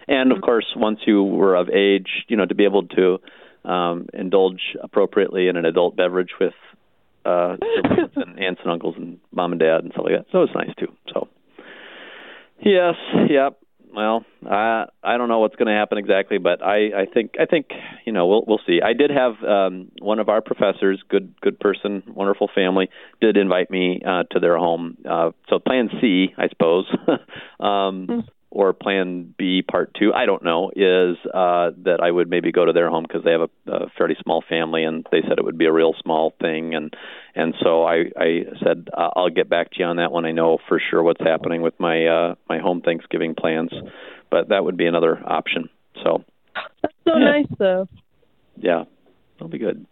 and 0.06 0.32
of 0.32 0.40
course, 0.42 0.66
once 0.76 1.00
you 1.06 1.22
were 1.24 1.56
of 1.56 1.68
age, 1.70 2.24
you 2.28 2.36
know, 2.36 2.46
to 2.46 2.54
be 2.54 2.64
able 2.64 2.86
to 2.86 3.18
um, 3.64 4.06
indulge 4.14 4.76
appropriately 4.80 5.48
in 5.48 5.56
an 5.56 5.64
adult 5.64 5.96
beverage 5.96 6.30
with 6.40 6.54
uh, 7.28 7.56
siblings 7.76 8.12
and 8.16 8.38
aunts 8.38 8.60
and 8.64 8.72
uncles 8.72 8.94
and 8.96 9.18
mom 9.32 9.52
and 9.52 9.60
dad 9.60 9.82
and 9.84 9.92
stuff 9.92 10.04
like 10.04 10.16
that. 10.16 10.26
So 10.32 10.42
it's 10.42 10.54
nice 10.54 10.74
too. 10.78 10.92
So 11.12 11.28
yes, 12.60 12.94
yep. 13.30 13.58
Well, 13.94 14.24
I 14.48 14.84
I 15.02 15.16
don't 15.16 15.28
know 15.28 15.38
what's 15.40 15.56
going 15.56 15.68
to 15.68 15.72
happen 15.74 15.98
exactly, 15.98 16.38
but 16.38 16.62
I 16.62 17.02
I 17.02 17.06
think 17.12 17.32
I 17.40 17.46
think 17.46 17.66
you 18.04 18.12
know 18.12 18.26
we'll 18.26 18.44
we'll 18.46 18.60
see. 18.66 18.80
I 18.84 18.92
did 18.92 19.10
have 19.10 19.42
um, 19.42 19.90
one 20.00 20.18
of 20.18 20.28
our 20.28 20.40
professors, 20.42 21.02
good 21.08 21.34
good 21.40 21.58
person, 21.58 22.02
wonderful 22.06 22.50
family, 22.54 22.90
did 23.20 23.36
invite 23.36 23.70
me 23.70 24.00
uh, 24.06 24.24
to 24.32 24.40
their 24.40 24.58
home. 24.58 24.98
Uh, 25.08 25.30
so 25.48 25.58
Plan 25.58 25.88
C, 26.00 26.28
I 26.36 26.48
suppose, 26.48 26.86
um, 27.60 28.06
Mm. 28.08 28.24
Or 28.50 28.72
Plan 28.72 29.34
B, 29.36 29.62
Part 29.62 29.94
Two, 29.98 30.12
I 30.14 30.24
don't 30.26 30.42
know, 30.42 30.70
is 30.70 31.16
uh, 31.26 31.70
that 31.84 31.98
I 32.02 32.10
would 32.10 32.30
maybe 32.30 32.50
go 32.50 32.64
to 32.64 32.72
their 32.72 32.88
home 32.88 33.04
because 33.06 33.22
they 33.24 33.32
have 33.32 33.42
a, 33.42 33.70
a 33.70 33.90
fairly 33.96 34.16
small 34.22 34.42
family, 34.48 34.84
and 34.84 35.06
they 35.12 35.20
said 35.22 35.38
it 35.38 35.44
would 35.44 35.58
be 35.58 35.66
a 35.66 35.72
real 35.72 35.94
small 36.02 36.32
thing, 36.40 36.74
and 36.74 36.94
and 37.34 37.54
so 37.62 37.84
I 37.84 38.04
I 38.16 38.44
said 38.64 38.88
uh, 38.96 39.10
I'll 39.14 39.28
get 39.30 39.48
back 39.50 39.70
to 39.72 39.76
you 39.80 39.84
on 39.84 39.96
that 39.96 40.12
when 40.12 40.24
I 40.24 40.32
know 40.32 40.58
for 40.66 40.80
sure 40.90 41.02
what's 41.02 41.20
happening 41.20 41.60
with 41.62 41.78
my 41.78 42.06
uh, 42.06 42.34
my 42.48 42.58
home 42.58 42.80
Thanksgiving 42.80 43.34
plans, 43.34 43.70
but 44.30 44.48
that 44.48 44.64
would 44.64 44.76
be 44.76 44.86
another 44.86 45.18
option. 45.26 45.68
So 46.02 46.24
That's 46.82 46.94
so 47.04 47.16
Yeah. 47.18 47.24
nice, 47.24 47.46
though. 47.58 47.88
yeah, 48.56 48.84
that'll 49.34 49.48
be 49.50 49.58
good. 49.58 49.86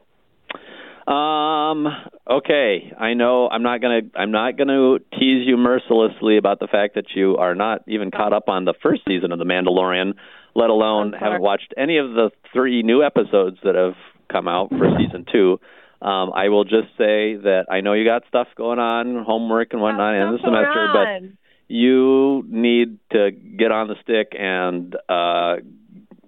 Um. 1.07 1.87
Okay. 2.29 2.93
I 2.99 3.15
know 3.15 3.49
I'm 3.49 3.63
not 3.63 3.81
gonna 3.81 4.01
I'm 4.17 4.33
not 4.33 4.57
gonna 4.59 4.99
tease 5.13 5.47
you 5.47 5.57
mercilessly 5.57 6.37
about 6.37 6.59
the 6.59 6.67
fact 6.67 6.95
that 6.97 7.07
you 7.15 7.37
are 7.37 7.55
not 7.55 7.83
even 7.87 8.11
caught 8.11 8.33
up 8.33 8.49
on 8.49 8.65
the 8.65 8.75
first 8.83 9.03
season 9.07 9.31
of 9.31 9.39
The 9.39 9.45
Mandalorian, 9.45 10.15
let 10.55 10.71
alone 10.71 11.15
I'm 11.15 11.21
sorry. 11.21 11.33
have 11.33 11.41
watched 11.41 11.75
any 11.77 11.99
of 11.99 12.11
the 12.11 12.31
three 12.53 12.83
new 12.83 13.05
episodes 13.05 13.59
that 13.63 13.77
have 13.77 13.95
come 14.31 14.49
out 14.49 14.71
for 14.71 14.89
season 14.99 15.25
two. 15.31 15.61
Um, 16.03 16.33
I 16.35 16.49
will 16.49 16.65
just 16.65 16.89
say 16.99 17.37
that 17.37 17.67
I 17.71 17.81
know 17.81 17.93
you 17.95 18.05
got 18.05 18.23
stuff 18.29 18.49
going 18.57 18.79
on, 18.79 19.25
homework 19.25 19.73
and 19.73 19.81
whatnot, 19.81 20.15
in 20.15 20.33
the 20.33 20.39
semester, 20.43 20.89
but 20.93 21.39
you 21.69 22.45
need 22.49 22.99
to 23.13 23.31
get 23.31 23.71
on 23.73 23.89
the 23.89 23.95
stick 24.03 24.33
and 24.39 24.95
uh 25.09 25.57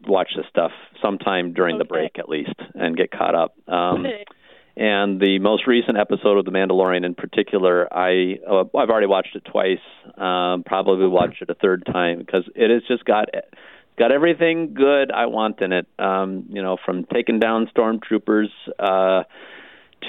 watch 0.06 0.30
this 0.36 0.46
stuff 0.48 0.70
sometime 1.02 1.52
during 1.52 1.78
the 1.78 1.84
break 1.84 2.18
at 2.18 2.28
least 2.28 2.54
and 2.74 2.96
get 2.96 3.10
caught 3.10 3.34
up 3.34 3.54
um 3.68 4.06
Okay. 4.06 4.24
And 4.78 5.20
the 5.20 5.38
most 5.40 5.66
recent 5.66 5.98
episode 5.98 6.38
of 6.38 6.44
the 6.44 6.52
mandalorian 6.52 7.04
in 7.04 7.14
particular 7.14 7.92
i 7.92 8.36
uh, 8.48 8.64
i've 8.78 8.90
already 8.90 9.06
watched 9.06 9.34
it 9.34 9.44
twice. 9.44 9.78
Um 10.16 10.62
probably 10.64 11.08
watch 11.08 11.36
it 11.40 11.50
a 11.50 11.54
third 11.54 11.84
time 11.84 12.18
because 12.18 12.44
it 12.54 12.70
has 12.70 12.82
just 12.88 13.04
got 13.04 13.28
got 13.98 14.12
everything 14.12 14.74
good 14.74 15.10
i 15.10 15.26
want 15.26 15.60
in 15.60 15.72
it. 15.72 15.86
Um 15.98 16.46
you 16.50 16.62
know 16.62 16.76
from 16.84 17.04
taking 17.12 17.40
down 17.40 17.68
stormtroopers 17.76 18.48
uh 18.78 19.24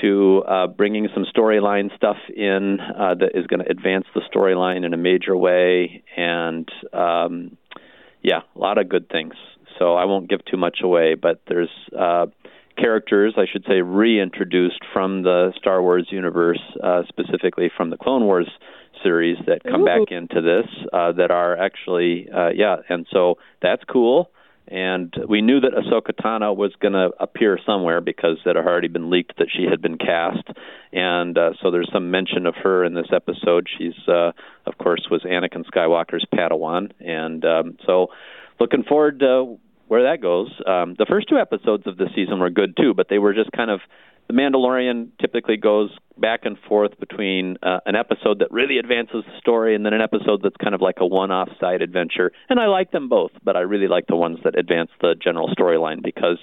to 0.02 0.44
uh, 0.48 0.68
bringing 0.68 1.08
some 1.14 1.26
storyline 1.36 1.94
stuff 1.96 2.18
in 2.36 2.78
uh, 2.80 3.16
that 3.16 3.32
is 3.34 3.48
going 3.48 3.64
to 3.64 3.70
advance 3.70 4.06
the 4.14 4.22
storyline 4.34 4.86
in 4.86 4.94
a 4.94 4.98
major 4.98 5.36
way, 5.36 6.04
and 6.16 6.70
um, 6.94 7.58
yeah, 8.22 8.42
a 8.56 8.60
lot 8.60 8.78
of 8.78 8.88
good 8.88 9.10
things. 9.10 9.34
So 9.80 9.96
I 9.96 10.06
won't 10.06 10.30
give 10.30 10.46
too 10.46 10.58
much 10.58 10.80
away, 10.84 11.16
but 11.16 11.42
there's 11.48 11.72
uh, 11.98 12.28
characters, 12.80 13.34
I 13.38 13.46
should 13.52 13.66
say, 13.68 13.82
reintroduced 13.82 14.82
from 14.94 15.24
the 15.24 15.54
Star 15.58 15.82
Wars 15.82 16.08
universe, 16.10 16.62
uh, 16.84 17.04
specifically 17.08 17.70
from 17.76 17.90
the 17.90 17.98
Clone 17.98 18.26
Wars 18.26 18.50
series 19.04 19.38
that 19.48 19.64
come 19.64 19.82
Ooh. 19.82 19.86
back 19.86 20.12
into 20.12 20.42
this 20.42 20.68
uh, 20.94 21.12
that 21.14 21.32
are 21.32 21.58
actually, 21.58 22.28
uh, 22.34 22.50
yeah, 22.50 22.78
and 22.90 23.06
so 23.12 23.38
that's 23.62 23.84
cool. 23.92 24.32
And 24.68 25.12
we 25.28 25.42
knew 25.42 25.60
that 25.62 25.72
Ahsoka 25.74 26.14
Tano 26.14 26.56
was 26.56 26.74
going 26.80 26.94
to 26.94 27.10
appear 27.20 27.58
somewhere 27.66 28.02
because 28.02 28.38
it 28.46 28.56
had 28.56 28.68
already 28.68 28.88
been 28.88 29.10
leaked 29.10 29.38
that 29.40 29.48
she 29.52 29.66
had 29.68 29.82
been 29.82 29.98
cast, 29.98 30.48
and 30.94 31.38
uh, 31.38 31.52
so 31.62 31.72
there's 31.72 31.90
some 31.92 32.12
mention 32.12 32.46
of 32.46 32.54
her 32.64 32.84
in 32.84 32.94
this 32.94 33.08
episode. 33.12 33.68
She's, 33.78 33.98
uh, 34.08 34.32
of 34.68 34.78
course, 34.78 35.08
was 35.10 35.24
Anakin 35.24 35.66
Skywalker's 35.66 36.26
Padawan, 36.32 36.92
and 37.00 37.44
um, 37.46 37.78
so 37.86 38.08
looking 38.60 38.84
forward 38.84 39.20
to 39.22 39.58
where 39.90 40.04
that 40.04 40.22
goes. 40.22 40.48
Um, 40.66 40.96
the 40.98 41.08
first 41.10 41.28
two 41.28 41.38
episodes 41.38 41.86
of 41.88 41.98
the 41.98 42.10
season 42.16 42.40
were 42.40 42.50
good 42.50 42.78
too, 42.78 42.94
but 42.94 43.08
they 43.10 43.18
were 43.18 43.34
just 43.34 43.52
kind 43.52 43.70
of 43.70 43.82
the 44.28 44.36
Mandalorian 44.36 45.10
typically 45.20 45.58
goes 45.58 45.90
back 46.16 46.42
and 46.44 46.56
forth 46.68 46.92
between 47.00 47.58
uh, 47.64 47.80
an 47.88 47.96
episode 47.96 48.40
that 48.40 48.52
really 48.52 48.78
advances 48.78 49.24
the 49.26 49.40
story 49.40 49.74
and 49.74 49.84
then 49.84 49.94
an 49.94 50.02
episode 50.02 50.42
that's 50.44 50.56
kind 50.62 50.76
of 50.76 50.82
like 50.82 50.98
a 51.00 51.08
one-off 51.08 51.50
side 51.60 51.82
adventure. 51.82 52.32
And 52.48 52.60
I 52.60 52.68
like 52.68 52.92
them 52.92 53.10
both, 53.10 53.32
but 53.44 53.56
I 53.56 53.62
really 53.62 53.88
like 53.88 54.06
the 54.06 54.16
ones 54.16 54.38
that 54.44 54.58
advance 54.58 54.92
the 55.02 55.16
general 55.20 55.50
storyline 55.50 56.04
because 56.04 56.38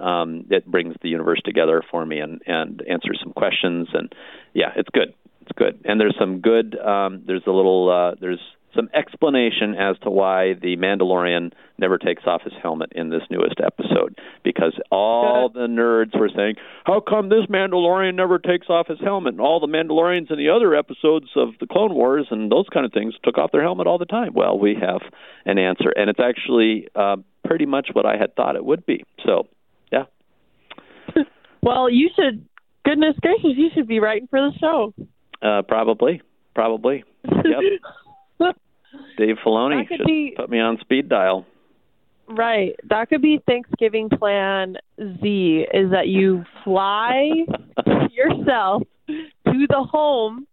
um, 0.00 0.46
it 0.50 0.66
brings 0.66 0.96
the 1.00 1.08
universe 1.08 1.40
together 1.44 1.82
for 1.88 2.04
me 2.04 2.18
and 2.18 2.42
and 2.46 2.82
answers 2.90 3.20
some 3.22 3.32
questions. 3.32 3.86
And 3.92 4.12
yeah, 4.54 4.72
it's 4.74 4.90
good. 4.92 5.14
It's 5.42 5.52
good. 5.56 5.80
And 5.84 6.00
there's 6.00 6.16
some 6.18 6.40
good. 6.40 6.76
Um, 6.76 7.22
there's 7.24 7.46
a 7.46 7.52
little. 7.52 7.88
Uh, 7.88 8.16
there's 8.20 8.40
some 8.78 8.88
explanation 8.94 9.74
as 9.74 9.98
to 10.04 10.10
why 10.10 10.54
the 10.54 10.76
Mandalorian 10.76 11.52
never 11.78 11.98
takes 11.98 12.22
off 12.26 12.42
his 12.42 12.52
helmet 12.62 12.92
in 12.94 13.10
this 13.10 13.22
newest 13.28 13.56
episode 13.64 14.16
because 14.44 14.72
all 14.92 15.48
the 15.48 15.66
nerds 15.66 16.16
were 16.18 16.28
saying, 16.34 16.54
"How 16.84 17.00
come 17.00 17.28
this 17.28 17.46
Mandalorian 17.46 18.14
never 18.14 18.38
takes 18.38 18.70
off 18.70 18.86
his 18.86 19.00
helmet?" 19.00 19.34
And 19.34 19.40
all 19.40 19.58
the 19.58 19.66
Mandalorians 19.66 20.30
in 20.30 20.38
the 20.38 20.50
other 20.50 20.74
episodes 20.76 21.26
of 21.34 21.48
the 21.58 21.66
Clone 21.66 21.94
Wars 21.94 22.26
and 22.30 22.52
those 22.52 22.66
kind 22.72 22.86
of 22.86 22.92
things 22.92 23.14
took 23.24 23.36
off 23.36 23.50
their 23.50 23.62
helmet 23.62 23.88
all 23.88 23.98
the 23.98 24.06
time. 24.06 24.32
Well, 24.34 24.58
we 24.58 24.76
have 24.80 25.00
an 25.44 25.58
answer, 25.58 25.90
and 25.96 26.08
it's 26.08 26.20
actually 26.20 26.86
uh, 26.94 27.16
pretty 27.44 27.66
much 27.66 27.88
what 27.92 28.06
I 28.06 28.16
had 28.16 28.36
thought 28.36 28.54
it 28.54 28.64
would 28.64 28.86
be. 28.86 29.04
So, 29.26 29.48
yeah, 29.90 30.04
Well, 31.62 31.90
you 31.90 32.10
should. 32.14 32.44
Goodness 32.84 33.16
gracious, 33.20 33.56
you 33.56 33.68
should 33.74 33.88
be 33.88 33.98
writing 34.00 34.28
for 34.28 34.40
the 34.40 34.52
show. 34.58 34.94
uh, 35.42 35.62
probably, 35.62 36.22
probably. 36.54 37.04
Yep. 37.24 38.54
Dave 39.16 39.36
Filoni 39.44 39.86
should 39.88 40.06
be- 40.06 40.34
put 40.36 40.50
me 40.50 40.60
on 40.60 40.78
speed 40.80 41.08
dial. 41.08 41.46
Right. 42.28 42.76
That 42.88 43.08
could 43.08 43.22
be 43.22 43.40
Thanksgiving 43.46 44.10
plan 44.10 44.76
Z 44.98 45.66
is 45.72 45.90
that 45.90 46.08
you 46.08 46.44
fly 46.62 47.30
yourself 48.10 48.82
to 49.06 49.66
the 49.68 49.82
home, 49.90 50.46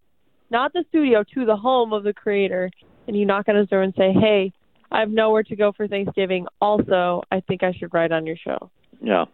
not 0.50 0.71
the 0.71 0.86
studio, 0.89 1.24
to 1.34 1.45
the 1.45 1.58
home 1.58 1.91
of 1.91 2.04
the 2.04 2.13
creator, 2.13 2.71
and 3.08 3.17
you 3.17 3.26
knock 3.26 3.50
on 3.50 3.56
his 3.56 3.67
door 3.67 3.82
and 3.82 3.93
say, 3.98 4.13
Hey, 4.13 4.54
I 4.91 5.02
have 5.02 5.10
nowhere 5.10 5.43
to 5.43 5.56
go 5.56 5.74
for 5.74 5.88
Thanksgiving. 5.88 6.48
Also, 6.62 7.24
I 7.30 7.41
think 7.41 7.63
I 7.63 7.74
should 7.74 7.93
write 7.93 8.13
on 8.13 8.26
your 8.26 8.38
show. 8.38 8.71
Yeah. 9.02 9.26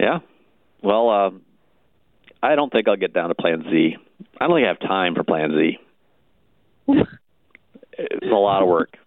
Yeah. 0.00 0.20
Well, 0.82 1.10
uh, 1.10 1.30
I 2.42 2.54
don't 2.54 2.72
think 2.72 2.88
I'll 2.88 2.96
get 2.96 3.12
down 3.12 3.28
to 3.28 3.34
Plan 3.34 3.64
Z. 3.70 3.96
I 4.40 4.46
don't 4.46 4.56
think 4.56 4.64
I 4.64 4.68
have 4.68 4.80
time 4.80 5.14
for 5.14 5.24
Plan 5.24 5.50
Z. 5.50 5.78
It's 7.98 8.26
a 8.30 8.34
lot 8.34 8.62
of 8.62 8.68
work. 8.68 8.90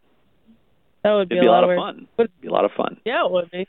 That 1.02 1.13
would 1.13 1.30
be, 1.30 1.36
It'd 1.36 1.43
be 1.43 1.47
a 1.47 1.52
lot, 1.52 1.63
of 1.63 1.69
work. 1.69 1.78
fun. 1.80 2.08
But 2.17 2.23
It'd 2.23 2.41
be 2.41 2.47
a 2.49 2.52
lot 2.52 2.65
of 2.65 2.71
fun. 2.75 2.97
yeah, 3.06 3.25
it 3.25 3.32
would 3.32 3.49
be. 3.49 3.65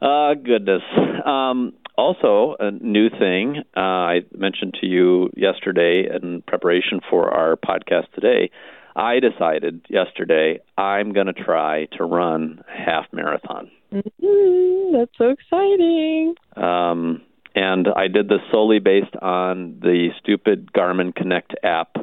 Uh, 0.00 0.34
goodness. 0.34 0.82
Um, 1.24 1.74
also, 1.96 2.56
a 2.58 2.72
new 2.72 3.10
thing 3.10 3.62
uh, 3.76 3.80
I 3.80 4.20
mentioned 4.36 4.74
to 4.80 4.86
you 4.88 5.30
yesterday 5.36 6.08
in 6.12 6.42
preparation 6.42 6.98
for 7.08 7.30
our 7.30 7.54
podcast 7.54 8.10
today. 8.12 8.50
I 8.96 9.20
decided 9.20 9.86
yesterday 9.88 10.58
I'm 10.76 11.12
going 11.12 11.28
to 11.28 11.32
try 11.32 11.86
to 11.96 12.04
run 12.04 12.64
a 12.68 12.76
half 12.90 13.04
marathon. 13.12 13.70
Mm-hmm. 13.92 14.96
That's 14.98 15.12
so 15.16 15.28
exciting. 15.28 16.34
Um, 16.56 17.22
and 17.54 17.86
I 17.94 18.08
did 18.08 18.28
this 18.28 18.40
solely 18.50 18.80
based 18.80 19.14
on 19.22 19.78
the 19.80 20.08
stupid 20.20 20.72
Garmin 20.72 21.14
Connect 21.14 21.54
app 21.62 21.94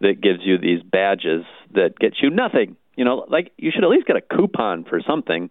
that 0.00 0.20
gives 0.22 0.40
you 0.42 0.56
these 0.58 0.82
badges 0.82 1.44
that 1.74 1.98
gets 1.98 2.16
you 2.22 2.30
nothing. 2.30 2.76
You 2.96 3.04
know, 3.04 3.24
like 3.28 3.52
you 3.56 3.70
should 3.72 3.84
at 3.84 3.90
least 3.90 4.06
get 4.06 4.16
a 4.16 4.20
coupon 4.20 4.84
for 4.84 5.00
something. 5.06 5.50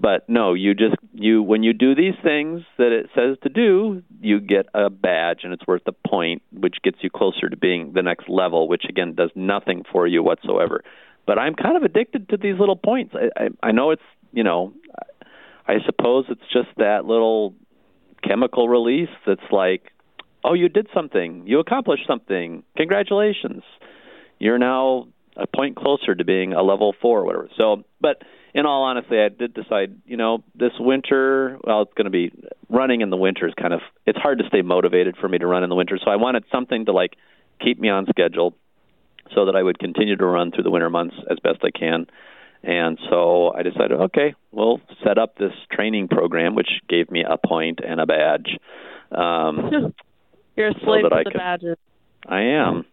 But 0.00 0.28
no, 0.28 0.54
you 0.54 0.74
just 0.74 0.94
you 1.12 1.42
when 1.42 1.62
you 1.62 1.72
do 1.72 1.94
these 1.94 2.14
things 2.22 2.62
that 2.76 2.92
it 2.92 3.10
says 3.14 3.36
to 3.42 3.48
do, 3.48 4.02
you 4.20 4.40
get 4.40 4.66
a 4.72 4.90
badge 4.90 5.40
and 5.42 5.52
it's 5.52 5.66
worth 5.66 5.82
a 5.86 6.08
point, 6.08 6.42
which 6.52 6.76
gets 6.84 6.98
you 7.00 7.10
closer 7.10 7.48
to 7.48 7.56
being 7.56 7.92
the 7.94 8.02
next 8.02 8.28
level, 8.28 8.68
which 8.68 8.84
again 8.88 9.14
does 9.14 9.30
nothing 9.34 9.82
for 9.90 10.06
you 10.06 10.22
whatsoever. 10.22 10.82
But 11.26 11.38
I'm 11.38 11.54
kind 11.54 11.76
of 11.76 11.82
addicted 11.82 12.28
to 12.28 12.36
these 12.36 12.58
little 12.58 12.76
points. 12.76 13.14
I 13.14 13.44
I, 13.44 13.68
I 13.68 13.72
know 13.72 13.90
it's 13.90 14.02
you 14.32 14.44
know, 14.44 14.72
I 15.66 15.74
suppose 15.84 16.26
it's 16.28 16.40
just 16.52 16.68
that 16.76 17.04
little 17.04 17.54
chemical 18.22 18.68
release 18.68 19.10
that's 19.26 19.40
like, 19.50 19.92
oh, 20.44 20.54
you 20.54 20.68
did 20.68 20.88
something, 20.94 21.44
you 21.46 21.60
accomplished 21.60 22.04
something, 22.06 22.62
congratulations, 22.76 23.62
you're 24.38 24.58
now 24.58 25.08
a 25.38 25.46
point 25.46 25.76
closer 25.76 26.14
to 26.14 26.24
being 26.24 26.52
a 26.52 26.62
level 26.62 26.94
four 27.00 27.20
or 27.20 27.24
whatever. 27.24 27.48
So, 27.56 27.84
but 28.00 28.22
in 28.54 28.66
all 28.66 28.82
honesty, 28.82 29.18
I 29.18 29.28
did 29.28 29.54
decide, 29.54 29.96
you 30.04 30.16
know, 30.16 30.42
this 30.54 30.72
winter, 30.78 31.58
well, 31.64 31.82
it's 31.82 31.92
going 31.94 32.06
to 32.06 32.10
be 32.10 32.32
running 32.68 33.02
in 33.02 33.10
the 33.10 33.16
winter 33.16 33.46
is 33.46 33.54
kind 33.54 33.72
of, 33.72 33.80
it's 34.06 34.18
hard 34.18 34.38
to 34.38 34.44
stay 34.48 34.62
motivated 34.62 35.16
for 35.20 35.28
me 35.28 35.38
to 35.38 35.46
run 35.46 35.62
in 35.62 35.68
the 35.68 35.76
winter. 35.76 35.98
So 36.02 36.10
I 36.10 36.16
wanted 36.16 36.44
something 36.50 36.86
to 36.86 36.92
like 36.92 37.16
keep 37.60 37.78
me 37.78 37.88
on 37.88 38.06
schedule 38.08 38.54
so 39.34 39.46
that 39.46 39.54
I 39.54 39.62
would 39.62 39.78
continue 39.78 40.16
to 40.16 40.26
run 40.26 40.50
through 40.50 40.64
the 40.64 40.70
winter 40.70 40.90
months 40.90 41.14
as 41.30 41.38
best 41.42 41.58
I 41.62 41.70
can. 41.70 42.06
And 42.62 42.98
so 43.08 43.52
I 43.52 43.62
decided, 43.62 43.92
okay, 43.92 44.34
we'll 44.50 44.80
set 45.04 45.18
up 45.18 45.36
this 45.36 45.52
training 45.70 46.08
program, 46.08 46.54
which 46.54 46.70
gave 46.88 47.10
me 47.10 47.24
a 47.28 47.36
point 47.36 47.78
and 47.86 48.00
a 48.00 48.06
badge. 48.06 48.58
Um, 49.12 49.94
You're 50.56 50.70
a 50.70 50.74
slave 50.82 51.04
so 51.04 51.08
to 51.10 51.22
the 51.24 51.30
can- 51.30 51.38
badges. 51.38 51.76
I 52.26 52.40
am. 52.40 52.84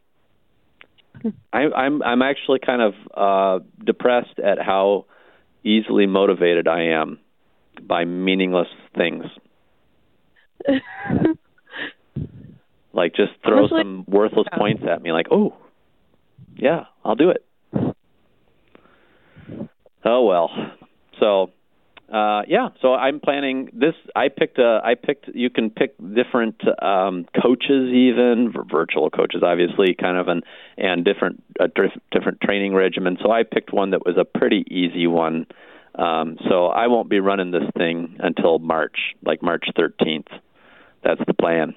I, 1.54 1.60
I'm 1.76 2.02
I'm 2.04 2.22
actually 2.22 2.60
kind 2.60 2.82
of 2.82 2.94
uh, 3.16 3.60
depressed 3.84 4.40
at 4.40 4.60
how 4.60 5.06
easily 5.64 6.06
motivated 6.06 6.68
I 6.68 6.84
am 6.90 7.20
by 7.82 8.06
meaningless 8.06 8.68
things. 8.96 9.26
Like 12.94 13.14
just 13.14 13.34
throw 13.46 13.58
Honestly- 13.58 13.82
some 13.82 14.06
worthless 14.08 14.48
Yeah. 14.52 14.58
points 14.58 14.84
at 14.90 15.02
me, 15.02 15.12
like, 15.12 15.28
oh, 15.30 15.54
yeah, 16.56 16.86
I'll 17.04 17.16
do 17.16 17.30
it. 17.30 17.46
Oh 20.06 20.24
well. 20.26 20.50
So, 21.20 21.52
uh, 22.12 22.44
yeah. 22.48 22.70
So 22.82 22.94
I'm 22.94 23.20
planning 23.20 23.70
this. 23.74 23.96
I 24.16 24.30
picked 24.30 24.60
a. 24.60 24.80
I 24.84 24.96
picked. 24.96 25.28
You 25.34 25.50
can 25.50 25.70
pick 25.70 25.96
different 25.98 26.62
um, 26.82 27.26
coaches, 27.42 27.92
even 27.94 28.54
virtual 28.72 29.10
coaches, 29.10 29.42
obviously, 29.44 29.96
kind 30.00 30.18
of, 30.18 30.28
and 30.28 30.44
and 30.78 31.04
different 31.04 31.44
uh, 31.60 31.68
dif- 31.76 32.02
different 32.12 32.42
training 32.42 32.76
regimen. 32.76 33.18
So 33.24 33.32
I 33.32 33.44
picked 33.44 33.74
one 33.74 33.92
that 33.92 34.06
was 34.06 34.18
a 34.18 34.26
pretty 34.26 34.66
easy 34.70 35.08
one. 35.08 35.48
Um, 35.96 36.38
so 36.50 36.68
I 36.68 36.88
won't 36.88 37.10
be 37.10 37.20
running 37.20 37.52
this 37.52 37.70
thing 37.78 38.18
until 38.20 38.60
March, 38.60 38.98
like 39.24 39.42
March 39.42 39.64
13th. 39.78 40.28
That's 41.04 41.22
the 41.26 41.34
plan. 41.34 41.74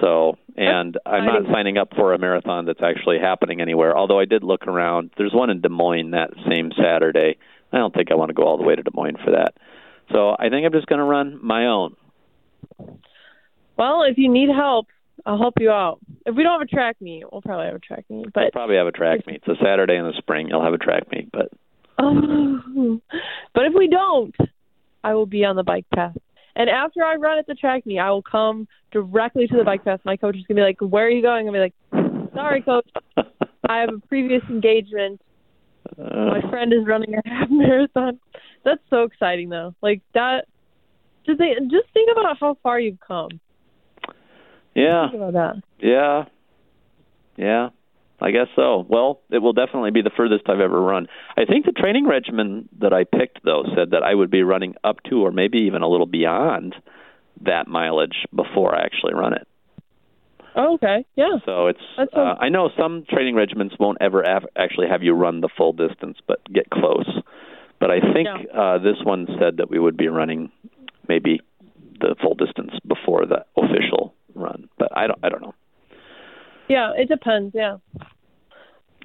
So, 0.00 0.38
and 0.56 0.96
I'm 1.04 1.24
not 1.26 1.42
signing 1.52 1.76
up 1.76 1.90
for 1.96 2.14
a 2.14 2.18
marathon 2.18 2.66
that's 2.66 2.82
actually 2.82 3.18
happening 3.18 3.60
anywhere. 3.60 3.96
Although 3.96 4.18
I 4.18 4.24
did 4.24 4.42
look 4.42 4.66
around. 4.66 5.10
There's 5.16 5.32
one 5.32 5.50
in 5.50 5.60
Des 5.60 5.68
Moines 5.68 6.12
that 6.12 6.30
same 6.48 6.72
Saturday. 6.76 7.36
I 7.74 7.78
don't 7.78 7.94
think 7.94 8.10
I 8.10 8.14
want 8.14 8.28
to 8.28 8.34
go 8.34 8.44
all 8.44 8.56
the 8.56 8.64
way 8.64 8.76
to 8.76 8.82
Des 8.82 8.90
Moines 8.94 9.18
for 9.24 9.32
that. 9.32 9.54
So 10.12 10.36
I 10.38 10.48
think 10.48 10.64
I'm 10.64 10.72
just 10.72 10.86
going 10.86 10.98
to 10.98 11.04
run 11.04 11.38
my 11.42 11.66
own. 11.66 11.96
Well, 13.76 14.02
if 14.02 14.16
you 14.16 14.30
need 14.30 14.48
help, 14.48 14.86
I'll 15.26 15.38
help 15.38 15.54
you 15.58 15.70
out. 15.70 15.98
If 16.26 16.36
we 16.36 16.42
don't 16.42 16.60
have 16.60 16.68
a 16.68 16.70
track 16.70 16.96
meet, 17.00 17.24
we'll 17.30 17.42
probably 17.42 17.66
have 17.66 17.74
a 17.74 17.80
track 17.80 18.04
meet. 18.08 18.32
But 18.32 18.42
We'll 18.44 18.50
probably 18.50 18.76
have 18.76 18.86
a 18.86 18.92
track 18.92 19.26
meet. 19.26 19.42
It's 19.46 19.60
a 19.60 19.64
Saturday 19.64 19.96
in 19.96 20.04
the 20.04 20.14
spring. 20.18 20.48
You'll 20.48 20.62
have 20.62 20.74
a 20.74 20.78
track 20.78 21.10
meet, 21.10 21.30
but 21.32 21.48
oh, 21.98 23.00
but 23.54 23.64
if 23.64 23.72
we 23.76 23.88
don't, 23.88 24.34
I 25.02 25.14
will 25.14 25.26
be 25.26 25.44
on 25.44 25.56
the 25.56 25.62
bike 25.62 25.86
path. 25.94 26.16
And 26.56 26.70
after 26.70 27.02
I 27.02 27.16
run 27.16 27.38
at 27.38 27.46
the 27.46 27.54
track 27.54 27.86
meet, 27.86 27.98
I 27.98 28.10
will 28.10 28.22
come 28.22 28.68
directly 28.92 29.46
to 29.48 29.56
the 29.56 29.64
bike 29.64 29.84
path. 29.84 30.00
My 30.04 30.16
coach 30.16 30.36
is 30.36 30.44
gonna 30.46 30.60
be 30.60 30.64
like, 30.64 30.80
"Where 30.80 31.06
are 31.06 31.10
you 31.10 31.22
going?" 31.22 31.46
I'll 31.46 31.52
be 31.52 31.58
like, 31.58 31.74
"Sorry, 32.34 32.62
coach. 32.62 32.88
I 33.68 33.80
have 33.80 33.88
a 33.88 34.06
previous 34.08 34.42
engagement. 34.48 35.20
My 35.98 36.38
uh, 36.38 36.50
friend 36.50 36.72
is 36.72 36.86
running 36.86 37.14
a 37.14 37.20
half 37.28 37.48
marathon." 37.50 38.18
That's 38.64 38.80
so 38.90 39.02
exciting, 39.02 39.48
though. 39.50 39.74
Like 39.82 40.00
that. 40.14 40.46
Just 41.26 41.38
think, 41.38 41.58
just 41.70 41.88
think 41.94 42.10
about 42.12 42.36
how 42.38 42.56
far 42.62 42.78
you've 42.78 43.00
come. 43.00 43.30
yeah, 44.74 45.08
Think 45.10 45.22
about 45.22 45.32
that. 45.32 45.62
yeah, 45.80 46.24
yeah. 47.36 47.68
I 48.20 48.30
guess 48.30 48.46
so. 48.54 48.86
Well, 48.88 49.20
it 49.30 49.38
will 49.38 49.52
definitely 49.52 49.90
be 49.90 50.02
the 50.02 50.10
furthest 50.16 50.48
I've 50.48 50.60
ever 50.60 50.80
run. 50.80 51.08
I 51.36 51.44
think 51.46 51.66
the 51.66 51.72
training 51.72 52.06
regimen 52.06 52.68
that 52.80 52.92
I 52.92 53.04
picked, 53.04 53.42
though, 53.44 53.64
said 53.74 53.90
that 53.90 54.02
I 54.02 54.14
would 54.14 54.30
be 54.30 54.42
running 54.42 54.74
up 54.84 55.02
to 55.10 55.16
or 55.26 55.30
maybe 55.32 55.58
even 55.60 55.82
a 55.82 55.88
little 55.88 56.06
beyond 56.06 56.74
that 57.42 57.68
mileage 57.68 58.24
before 58.34 58.74
I 58.74 58.84
actually 58.84 59.14
run 59.14 59.32
it. 59.34 59.46
Oh, 60.56 60.74
okay. 60.74 61.04
Yeah. 61.16 61.38
So 61.44 61.66
it's. 61.66 61.80
That's 61.96 62.14
Uh, 62.14 62.36
I 62.38 62.48
know 62.48 62.70
some 62.78 63.04
training 63.08 63.34
regimens 63.34 63.78
won't 63.78 63.98
ever 64.00 64.26
av- 64.26 64.46
actually 64.56 64.88
have 64.88 65.02
you 65.02 65.12
run 65.12 65.40
the 65.40 65.48
full 65.56 65.72
distance, 65.72 66.18
but 66.26 66.40
get 66.52 66.70
close. 66.70 67.08
But 67.80 67.90
I 67.90 68.00
think 68.00 68.28
Yeah. 68.28 68.60
uh, 68.60 68.78
this 68.78 69.02
one 69.02 69.26
said 69.38 69.56
that 69.56 69.68
we 69.68 69.78
would 69.78 69.96
be 69.96 70.08
running 70.08 70.50
maybe 71.08 71.40
the 72.00 72.14
full 72.22 72.34
distance 72.34 72.72
before 72.86 73.26
the 73.26 73.44
official 73.56 74.14
run. 74.34 74.68
But 74.78 74.96
I 74.96 75.06
don't. 75.06 75.18
I 75.22 75.28
don't 75.28 75.42
know. 75.42 75.54
Yeah. 76.68 76.92
It 76.96 77.08
depends. 77.08 77.54
Yeah. 77.54 77.78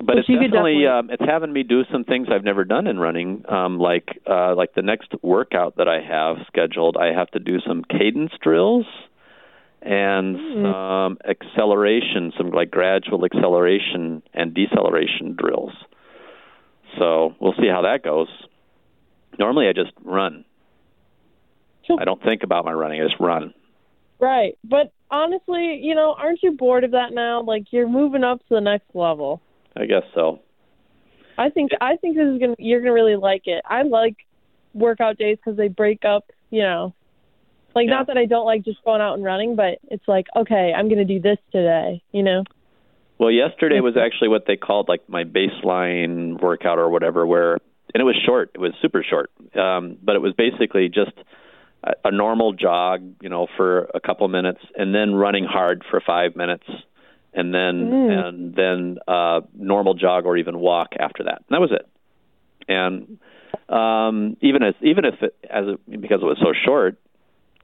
But 0.02 0.06
But 0.06 0.18
it's 0.20 0.28
definitely, 0.28 0.84
definitely- 0.84 0.88
um, 0.88 1.10
it's 1.10 1.26
having 1.26 1.52
me 1.52 1.64
do 1.64 1.84
some 1.92 2.06
things 2.06 2.28
I've 2.32 2.46
never 2.46 2.64
done 2.64 2.88
in 2.88 3.00
running. 3.00 3.44
Um, 3.50 3.80
like 3.80 4.22
uh, 4.26 4.56
like 4.56 4.74
the 4.74 4.82
next 4.82 5.12
workout 5.24 5.76
that 5.78 5.90
I 5.90 6.00
have 6.00 6.38
scheduled, 6.48 6.96
I 6.96 7.08
have 7.12 7.30
to 7.32 7.40
do 7.40 7.60
some 7.60 7.84
cadence 7.84 8.32
drills 8.42 8.86
and 9.82 10.36
Mm. 10.36 10.64
some 10.64 11.18
acceleration, 11.26 12.34
some 12.38 12.52
like 12.52 12.70
gradual 12.70 13.26
acceleration 13.26 14.22
and 14.34 14.54
deceleration 14.54 15.36
drills. 15.36 15.74
So 16.98 17.36
we'll 17.40 17.54
see 17.54 17.68
how 17.68 17.84
that 17.84 18.04
goes. 18.04 18.28
Normally, 19.38 19.68
I 19.68 19.74
just 19.74 19.92
run. 20.04 20.44
Sure. 21.86 21.98
I 22.00 22.04
don't 22.04 22.22
think 22.22 22.44
about 22.44 22.66
my 22.66 22.74
running. 22.74 23.02
I 23.02 23.06
just 23.06 23.20
run. 23.20 23.54
Right. 24.20 24.58
But 24.64 24.92
honestly, 25.10 25.80
you 25.82 25.96
know, 25.96 26.14
aren't 26.18 26.44
you 26.44 26.52
bored 26.52 26.84
of 26.84 26.92
that 26.92 27.14
now? 27.14 27.42
Like 27.42 27.72
you're 27.72 27.88
moving 27.88 28.24
up 28.24 28.40
to 28.40 28.56
the 28.56 28.62
next 28.62 28.94
level. 28.94 29.42
I 29.78 29.86
guess 29.86 30.04
so. 30.14 30.40
I 31.38 31.50
think 31.50 31.72
I 31.80 31.96
think 31.96 32.18
this 32.18 32.28
is 32.28 32.40
gonna 32.40 32.56
you're 32.60 32.82
gonna 32.82 32.94
really 32.94 33.16
like 33.16 33.44
it. 33.46 33.64
I 33.66 33.84
like 33.84 34.18
workout 34.74 35.18
days 35.18 35.38
because 35.38 35.58
they 35.58 35.70
break 35.70 36.04
up. 36.04 36.26
You 36.50 36.64
know, 36.64 36.94
like 37.76 37.88
Yeah. 37.88 37.96
not 37.98 38.08
that 38.08 38.18
I 38.18 38.26
don't 38.26 38.46
like 38.46 38.64
just 38.64 38.84
going 38.84 39.02
out 39.02 39.14
and 39.16 39.24
running, 39.24 39.56
but 39.56 39.80
it's 39.90 40.08
like 40.08 40.28
okay, 40.36 40.74
I'm 40.76 40.90
gonna 40.90 41.06
do 41.06 41.20
this 41.20 41.38
today. 41.52 42.02
You 42.12 42.24
know. 42.24 42.44
Well, 43.18 43.32
yesterday 43.32 43.80
was 43.82 43.98
actually 44.06 44.30
what 44.30 44.46
they 44.46 44.56
called 44.58 44.88
like 44.88 45.08
my 45.10 45.24
baseline 45.24 46.42
workout 46.42 46.80
or 46.80 46.90
whatever, 46.90 47.26
where 47.26 47.54
and 47.94 48.02
it 48.02 48.04
was 48.04 48.16
short. 48.26 48.52
It 48.54 48.60
was 48.60 48.74
super 48.82 49.04
short, 49.04 49.32
um, 49.56 49.98
but 50.02 50.16
it 50.16 50.20
was 50.20 50.34
basically 50.34 50.90
just 50.90 51.12
a, 51.84 51.94
a 52.06 52.12
normal 52.12 52.54
jog, 52.54 53.02
you 53.22 53.30
know, 53.30 53.48
for 53.58 53.90
a 53.94 54.00
couple 54.00 54.28
minutes, 54.28 54.60
and 54.76 54.94
then 54.94 55.16
running 55.16 55.46
hard 55.46 55.84
for 55.90 56.00
five 56.00 56.36
minutes, 56.36 56.66
and 57.34 57.54
then 57.54 57.90
Mm. 57.92 58.28
and 58.28 58.56
then 58.56 58.98
uh, 59.08 59.42
normal 59.58 59.94
jog 59.96 60.26
or 60.26 60.38
even 60.38 60.60
walk 60.60 60.90
after 61.00 61.24
that. 61.24 61.44
And 61.50 61.52
that 61.52 61.62
was 61.62 61.72
it. 61.72 61.88
And 62.68 63.18
um, 63.70 64.38
even 64.42 64.62
as 64.64 64.76
even 64.82 65.06
if 65.06 65.16
it, 65.22 65.36
as 65.50 65.66
it, 65.68 66.02
because 66.02 66.22
it 66.22 66.26
was 66.26 66.38
so 66.40 66.54
short, 66.66 66.98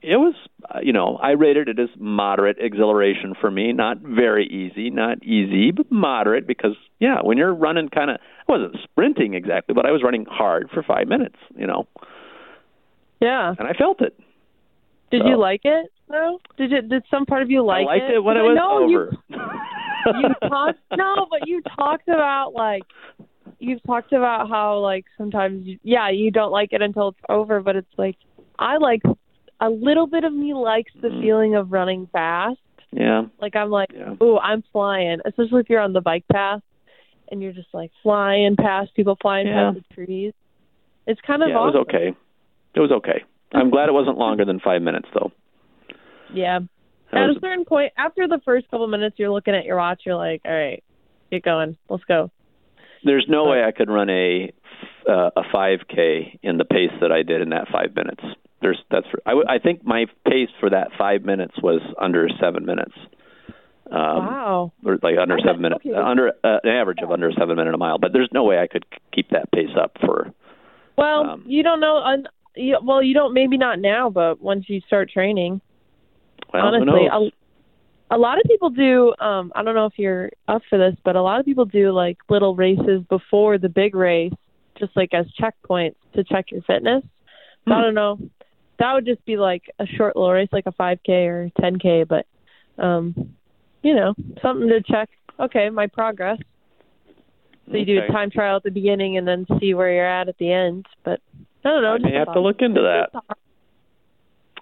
it 0.06 0.18
was 0.18 0.36
uh, 0.74 0.80
you 0.82 0.94
know 0.94 1.18
I 1.22 1.32
rated 1.32 1.68
it 1.68 1.80
as 1.80 1.90
moderate 1.98 2.58
exhilaration 2.60 3.34
for 3.40 3.50
me, 3.52 3.74
not 3.74 3.98
very 4.00 4.46
easy, 4.48 4.90
not 4.90 5.24
easy, 5.24 5.72
but 5.72 5.92
moderate 5.92 6.46
because 6.48 6.76
yeah, 7.00 7.18
when 7.22 7.38
you're 7.38 7.54
running 7.54 7.90
kind 7.90 8.12
of 8.12 8.18
I 8.48 8.52
wasn't 8.52 8.78
sprinting 8.84 9.34
exactly, 9.34 9.74
but 9.74 9.86
I 9.86 9.92
was 9.92 10.04
running 10.04 10.26
hard 10.30 10.70
for 10.74 10.84
5 10.84 11.08
minutes, 11.08 11.36
you 11.58 11.66
know. 11.68 11.88
Yeah. 13.22 13.54
And 13.58 13.68
I 13.68 13.74
felt 13.74 14.02
it. 14.02 14.18
Did 15.12 15.22
So- 15.24 15.28
you 15.30 15.38
like 15.38 15.62
it? 15.64 15.92
No. 16.10 16.40
Did 16.58 16.72
it? 16.74 16.90
Did 16.90 17.04
some 17.10 17.26
part 17.26 17.42
of 17.42 17.50
you 17.50 17.64
like 17.64 17.82
it? 17.86 17.90
I 17.90 17.94
liked 17.98 18.12
it, 18.12 18.20
when 18.24 18.38
it 18.38 18.42
'Cause 18.42 18.58
I 18.60 18.64
was 18.76 18.84
over. 18.84 19.18
You, 20.14 20.20
you 20.30 20.50
talked 20.50 20.80
no, 20.96 21.28
but 21.32 21.48
you 21.48 21.62
talked 21.76 22.08
about 22.08 22.54
like 22.54 22.84
you've 23.60 23.82
talked 23.84 24.14
about 24.14 24.50
how 24.50 24.78
like 24.80 25.06
sometimes 25.18 25.66
you, 25.66 25.80
yeah 25.84 26.10
you 26.10 26.30
don't 26.30 26.52
like 26.52 26.70
it 26.74 26.82
until 26.84 27.10
it's 27.10 27.20
over, 27.30 27.60
but 27.62 27.76
it's 27.76 27.92
like 27.98 28.18
I 28.60 28.78
like 28.78 29.02
a 29.60 29.70
little 29.70 30.08
bit 30.08 30.24
of 30.24 30.34
me 30.34 30.54
likes 30.54 30.92
the 31.02 31.08
Mhm. 31.10 31.22
feeling 31.22 31.56
of 31.56 31.72
running 31.72 32.08
fast. 32.08 32.60
Yeah. 32.92 33.26
Like 33.42 33.56
I'm 33.56 33.70
like, 33.70 33.92
Yeah. 33.94 34.16
ooh, 34.22 34.38
I'm 34.38 34.62
flying. 34.72 35.20
Especially 35.26 35.62
if 35.62 35.70
you're 35.70 35.82
on 35.82 35.94
the 35.94 36.02
bike 36.02 36.26
path 36.32 36.62
and 37.32 37.42
you're 37.42 37.52
just 37.54 37.74
like 37.74 37.92
flying 38.04 38.56
past 38.56 38.94
people, 38.96 39.18
flying 39.22 39.48
Yeah. 39.48 39.72
past 39.74 39.88
the 39.90 39.94
trees. 40.06 40.34
It's 41.08 41.22
kind 41.22 41.44
of 41.44 41.50
Yeah, 41.50 41.56
it 41.62 41.66
was 41.66 41.76
okay. 41.76 42.14
It 42.74 42.80
was 42.80 42.92
okay. 42.92 43.24
I'm 43.54 43.70
glad 43.70 43.90
it 43.90 43.94
wasn't 43.94 44.18
longer 44.18 44.44
than 44.44 44.60
five 44.60 44.82
minutes, 44.82 45.08
though. 45.14 45.32
Yeah. 46.34 46.60
That 47.12 47.22
At 47.24 47.28
was- 47.28 47.38
a 47.38 47.40
certain 47.42 47.66
point, 47.66 47.94
after 47.98 48.28
the 48.28 48.40
first 48.40 48.70
couple 48.72 48.88
minutes, 48.88 49.18
you're 49.20 49.30
looking 49.30 49.56
at 49.56 49.64
your 49.66 49.78
watch. 49.78 50.02
You're 50.06 50.16
like, 50.16 50.42
all 50.46 50.52
right, 50.52 50.84
get 51.32 51.44
going. 51.44 51.78
Let's 51.90 52.04
go. 52.06 52.32
there's 53.04 53.28
no 53.30 53.46
way 53.46 53.64
I 53.64 53.72
could 53.72 53.88
run 53.90 54.10
a 54.10 54.52
uh, 55.08 55.30
a 55.36 55.44
5K 55.54 56.40
in 56.42 56.58
the 56.58 56.66
pace 56.66 56.90
that 57.02 57.12
I 57.12 57.22
did 57.22 57.40
in 57.42 57.50
that 57.50 57.68
five 57.68 57.96
minutes. 57.96 58.24
There's 58.66 58.82
that's 58.90 59.06
for 59.12 59.20
I, 59.28 59.30
w- 59.32 59.46
I 59.48 59.60
think 59.60 59.86
my 59.86 60.08
pace 60.28 60.50
for 60.60 60.72
that 60.72 60.88
five 60.98 61.22
minutes 61.24 61.54
was 61.62 61.82
under 62.02 62.28
seven 62.42 62.66
minutes. 62.66 62.94
Um, 63.92 64.26
wow. 64.26 64.74
or 64.84 64.98
like 65.04 65.20
under 65.22 65.36
Okay, 65.36 65.44
seven 65.46 65.62
minutes, 65.62 65.86
okay. 65.86 65.94
under 65.96 66.30
uh, 66.44 66.58
an 66.64 66.70
average 66.72 66.98
of 67.04 67.12
under 67.12 67.32
seven 67.38 67.56
minute 67.58 67.76
a 67.76 67.78
mile. 67.78 68.00
But 68.00 68.12
there's 68.12 68.30
no 68.34 68.44
way 68.44 68.58
I 68.58 68.66
could 68.66 68.84
keep 69.14 69.30
that 69.30 69.52
pace 69.52 69.70
up 69.80 69.92
for. 70.04 70.34
Well, 70.98 71.30
um, 71.30 71.44
you 71.46 71.62
don't 71.62 71.80
know. 71.80 71.98
Un- 71.98 72.26
you, 72.56 72.80
well, 72.82 73.04
you 73.04 73.14
don't. 73.14 73.36
Maybe 73.36 73.56
not 73.58 73.78
now, 73.80 74.10
but 74.10 74.42
once 74.42 74.66
you 74.68 74.82
start 74.88 75.12
training, 75.12 75.62
Well, 76.52 76.66
honestly, 76.66 77.06
a, 77.06 78.16
a 78.16 78.18
lot 78.18 78.40
of 78.40 78.46
people 78.48 78.72
do. 78.72 79.14
Um, 79.20 79.52
I 79.56 79.62
don't 79.62 79.76
know 79.76 79.86
if 79.86 79.94
you're 80.00 80.32
up 80.48 80.64
for 80.68 80.80
this, 80.80 80.96
but 81.04 81.16
a 81.16 81.22
lot 81.22 81.40
of 81.40 81.46
people 81.46 81.66
do 81.66 81.92
like 81.92 82.18
little 82.30 82.56
races 82.56 83.04
before 83.08 83.60
the 83.60 83.70
big 83.70 83.94
race, 83.94 84.34
just 84.80 84.98
like 84.98 85.14
as 85.14 85.28
checkpoints 85.40 85.98
to 86.16 86.24
check 86.24 86.50
your 86.50 86.64
fitness. 86.64 87.04
So 87.68 87.74
I 87.74 87.78
Hmm. 87.78 87.82
don't 87.84 87.94
know. 87.94 88.20
That 88.80 88.94
would 88.94 89.06
just 89.06 89.24
be 89.26 89.38
like 89.38 89.64
a 89.80 89.86
short 89.86 90.16
little 90.16 90.32
race, 90.32 90.50
like 90.52 90.66
a 90.66 90.72
5K 90.72 91.10
or 91.28 91.52
10K, 91.60 92.08
but 92.08 92.26
um, 92.82 93.36
you 93.82 93.96
know, 93.96 94.14
something 94.42 94.68
to 94.68 94.82
check. 94.82 95.10
Okay, 95.40 95.70
my 95.70 95.88
progress. 95.88 96.40
So 97.70 97.78
you 97.78 97.86
do 97.86 98.00
a 98.00 98.12
time 98.12 98.30
trial 98.30 98.58
at 98.58 98.64
the 98.64 98.72
beginning 98.72 99.18
and 99.18 99.28
then 99.28 99.46
see 99.60 99.74
where 99.74 99.92
you're 99.92 100.08
at 100.08 100.30
at 100.30 100.38
the 100.38 100.52
end. 100.52 100.86
But 101.04 101.20
I 101.64 101.70
don't 101.70 101.82
know. 101.82 101.94
I 101.94 101.98
just 101.98 102.06
may 102.06 102.16
a 102.16 102.20
have 102.20 102.34
to 102.34 102.42
look 102.42 102.58
into 102.60 102.82
that. 102.82 103.10
Just 103.12 103.16
a 103.16 103.22
thought. 103.22 103.38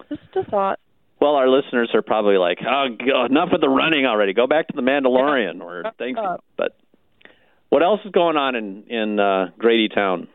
Just 0.08 0.36
a 0.36 0.50
thought. 0.50 0.80
Well, 1.20 1.34
our 1.36 1.48
listeners 1.48 1.90
are 1.94 2.02
probably 2.02 2.38
like, 2.38 2.58
"Oh, 2.66 2.88
God, 2.98 3.30
enough 3.30 3.50
with 3.52 3.60
the 3.60 3.68
running 3.68 4.06
already. 4.06 4.32
Go 4.32 4.46
back 4.46 4.68
to 4.68 4.72
the 4.74 4.82
Mandalorian 4.82 5.60
or 5.60 5.82
Shut 5.84 5.96
things." 5.96 6.18
But 6.56 6.76
what 7.68 7.82
else 7.82 8.00
is 8.04 8.10
going 8.10 8.36
on 8.36 8.54
in 8.54 8.84
in 8.88 9.20
uh, 9.20 9.50
Grady 9.58 9.88
Town? 9.88 10.28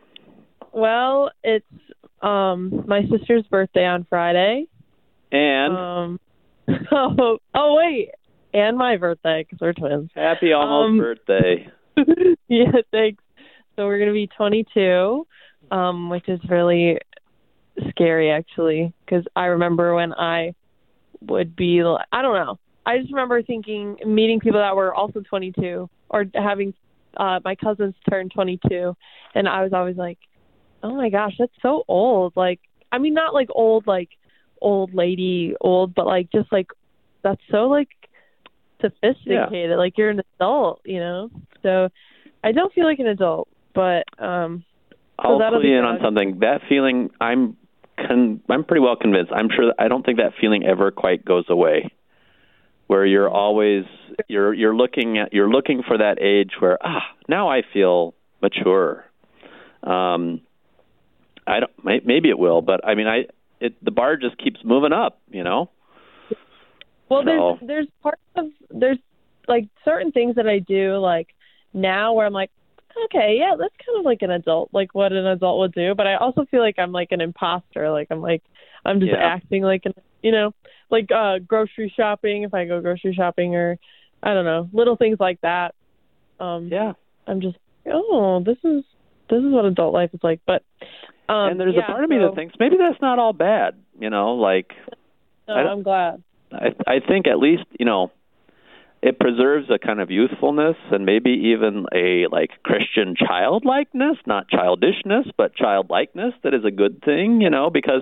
Well, 0.72 1.32
it's 1.44 1.66
um 2.22 2.84
my 2.88 3.02
sister's 3.10 3.46
birthday 3.50 3.86
on 3.86 4.06
Friday. 4.10 4.68
And 5.32 5.78
Um. 5.78 6.20
Oh, 6.92 7.40
oh 7.56 7.76
wait, 7.76 8.12
and 8.54 8.78
my 8.78 8.98
birthday 8.98 9.44
because 9.44 9.60
we're 9.60 9.74
twins. 9.74 10.12
happy 10.16 10.54
almost 10.54 10.90
um, 10.90 10.98
birthday. 11.00 11.68
yeah, 12.48 12.72
thanks. 12.92 13.24
So 13.76 13.86
we're 13.86 14.00
gonna 14.00 14.14
be 14.14 14.28
22, 14.38 15.26
um, 15.72 16.10
which 16.10 16.28
is 16.28 16.40
really 16.50 17.00
scary 17.90 18.30
actually, 18.30 18.94
because 19.06 19.24
I 19.36 19.46
remember 19.46 19.96
when 19.96 20.14
I 20.14 20.54
would 21.22 21.56
be, 21.56 21.84
li- 21.84 21.98
I 22.12 22.22
don't 22.22 22.36
know. 22.36 22.60
I 22.86 23.00
just 23.00 23.12
remember 23.12 23.42
thinking, 23.42 23.98
meeting 24.06 24.40
people 24.40 24.60
that 24.60 24.76
were 24.76 24.94
also 24.94 25.22
22 25.22 25.90
or 26.10 26.26
having 26.36 26.74
uh 27.18 27.40
my 27.44 27.56
cousins 27.56 27.96
turn 28.10 28.30
22, 28.30 28.96
and 29.34 29.48
I 29.48 29.64
was 29.64 29.74
always 29.74 29.98
like, 29.98 30.20
oh 30.84 30.96
my 30.96 31.10
gosh, 31.10 31.34
that's 31.38 31.52
so 31.62 31.84
old. 31.88 32.34
Like, 32.36 32.60
I 32.92 32.98
mean, 32.98 33.14
not 33.14 33.34
like 33.34 33.50
old, 33.52 33.88
like 33.88 34.10
old 34.62 34.94
lady 34.94 35.56
old, 35.62 35.96
but 35.96 36.06
like 36.06 36.32
just 36.32 36.52
like 36.52 36.68
that's 37.24 37.42
so 37.52 37.68
like 37.68 37.90
sophisticated. 38.82 39.78
Like 39.78 39.98
you're 39.98 40.10
an 40.10 40.22
adult, 40.36 40.82
you 40.86 41.00
know. 41.00 41.30
So 41.64 41.90
I 42.44 42.52
don't 42.52 42.74
feel 42.74 42.86
like 42.86 43.00
an 43.00 43.08
adult, 43.08 43.50
but 43.74 44.04
um 44.22 44.64
I'll 45.18 45.40
that'll 45.40 45.60
clue 45.60 45.70
you 45.70 45.78
in 45.78 45.84
on 45.84 46.00
something. 46.02 46.40
That 46.40 46.62
feeling, 46.70 47.10
I'm 47.20 47.58
con- 47.98 48.42
I'm 48.50 48.64
pretty 48.64 48.82
well 48.82 48.96
convinced. 48.96 49.32
I'm 49.34 49.50
sure. 49.54 49.68
That, 49.68 49.76
I 49.78 49.88
don't 49.88 50.06
think 50.06 50.18
that 50.18 50.34
feeling 50.40 50.66
ever 50.66 50.92
quite 50.92 51.26
goes 51.26 51.46
away. 51.50 51.92
Where 52.88 53.06
you're 53.06 53.30
always 53.30 53.84
you're 54.28 54.54
you're 54.54 54.76
looking 54.76 55.18
at 55.18 55.34
you're 55.34 55.50
looking 55.50 55.84
for 55.86 55.98
that 55.98 56.22
age 56.22 56.52
where 56.60 56.78
ah 56.82 57.04
now 57.28 57.50
I 57.50 57.62
feel 57.74 58.16
mature. 58.42 59.06
Um, 59.84 60.42
I 61.50 61.60
don't. 61.62 62.06
Maybe 62.06 62.30
it 62.30 62.38
will, 62.40 62.62
but 62.62 62.86
I 62.86 62.96
mean, 62.96 63.08
I 63.08 63.26
it 63.60 63.74
the 63.84 63.92
bar 63.92 64.16
just 64.18 64.38
keeps 64.38 64.60
moving 64.64 64.94
up. 64.94 65.20
You 65.30 65.44
know. 65.44 65.70
well 67.10 67.24
So- 67.24 67.58
there's 67.60 67.68
there's 67.68 67.88
parts 68.04 68.22
of 68.36 68.46
there's 68.70 69.00
like 69.48 69.68
certain 69.84 70.12
things 70.12 70.36
that 70.36 70.48
I 70.48 70.60
do 70.60 70.98
like 70.98 71.28
now 71.74 72.14
where 72.14 72.26
I'm 72.26 72.34
like 72.34 72.52
okay, 73.06 73.38
yeah, 73.40 73.54
that's 73.58 73.74
kind 73.86 73.98
of 74.00 74.04
like 74.04 74.22
an 74.24 74.32
adult, 74.32 74.70
like 74.74 74.94
what 74.94 75.14
an 75.14 75.26
adult 75.26 75.60
would 75.60 75.74
do, 75.74 75.96
but 75.96 76.06
I 76.06 76.16
also 76.16 76.44
feel 76.52 76.60
like 76.60 76.78
I'm 76.78 76.92
like 76.92 77.12
an 77.12 77.22
imposter, 77.22 77.90
like 77.90 78.08
I'm 78.12 78.22
like 78.22 78.44
I'm 78.86 79.00
just 79.00 79.12
Yeah. 79.14 79.26
acting 79.26 79.64
like 79.64 79.84
an 79.86 79.94
you 80.22 80.32
know, 80.32 80.54
like 80.90 81.10
uh 81.12 81.40
grocery 81.40 81.94
shopping 81.96 82.44
if 82.44 82.54
I 82.54 82.66
go 82.66 82.82
grocery 82.82 83.14
shopping 83.14 83.56
or 83.56 83.78
I 84.22 84.34
don't 84.34 84.46
know, 84.46 84.70
little 84.74 84.98
things 84.98 85.18
like 85.20 85.40
that. 85.42 85.76
Um 86.40 86.68
Yeah. 86.68 86.94
I'm 87.28 87.42
just 87.42 87.58
oh, 87.88 88.42
this 88.46 88.58
is 88.64 88.84
this 89.30 89.40
is 89.40 89.52
what 89.52 89.66
adult 89.66 89.94
life 89.94 90.10
is 90.14 90.20
like. 90.24 90.42
But 90.46 90.64
um 91.30 91.52
and 91.52 91.60
there's 91.60 91.76
yeah, 91.76 91.84
a 91.84 91.86
part 91.86 92.04
of 92.04 92.10
me 92.10 92.18
so- 92.20 92.28
that 92.30 92.36
thinks 92.36 92.56
maybe 92.60 92.78
that's 92.78 93.02
not 93.02 93.20
all 93.20 93.34
bad. 93.34 93.76
You 94.00 94.10
know, 94.10 94.34
like 94.36 94.74
no, 95.48 95.54
I, 95.56 95.60
I'm 95.62 95.84
glad. 95.84 96.24
I 96.52 96.68
I 96.88 97.00
think 97.06 97.28
at 97.28 97.40
least 97.40 97.64
you 97.80 97.86
know 97.86 98.12
it 99.02 99.18
preserves 99.20 99.70
a 99.70 99.80
kind 99.80 100.02
of 100.02 100.12
youthfulness 100.12 100.76
and 100.92 101.06
maybe 101.06 101.30
even 101.56 101.86
a 101.94 102.28
like 102.32 102.52
Christian 102.64 103.16
childlikeness, 103.16 104.18
not 104.26 104.50
childishness, 104.50 105.28
but 105.38 105.56
childlikeness 105.56 106.34
that 106.44 106.54
is 106.54 106.66
a 106.66 106.72
good 106.72 107.02
thing, 107.04 107.40
you 107.40 107.50
know, 107.50 107.70
because 107.70 108.02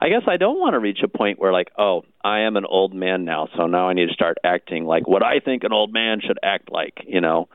I 0.00 0.08
guess 0.10 0.22
I 0.28 0.36
don't 0.36 0.60
want 0.60 0.74
to 0.74 0.78
reach 0.78 1.00
a 1.02 1.08
point 1.08 1.40
where 1.40 1.52
like, 1.52 1.70
oh, 1.76 2.02
I 2.22 2.40
am 2.40 2.56
an 2.56 2.64
old 2.66 2.94
man 2.94 3.24
now, 3.24 3.48
so 3.56 3.66
now 3.66 3.88
I 3.88 3.94
need 3.94 4.06
to 4.06 4.12
start 4.14 4.38
acting 4.44 4.84
like 4.84 5.08
what 5.08 5.24
I 5.24 5.40
think 5.40 5.64
an 5.64 5.72
old 5.72 5.92
man 5.92 6.20
should 6.24 6.38
act 6.42 6.70
like, 6.70 6.94
you 7.04 7.20
know. 7.20 7.48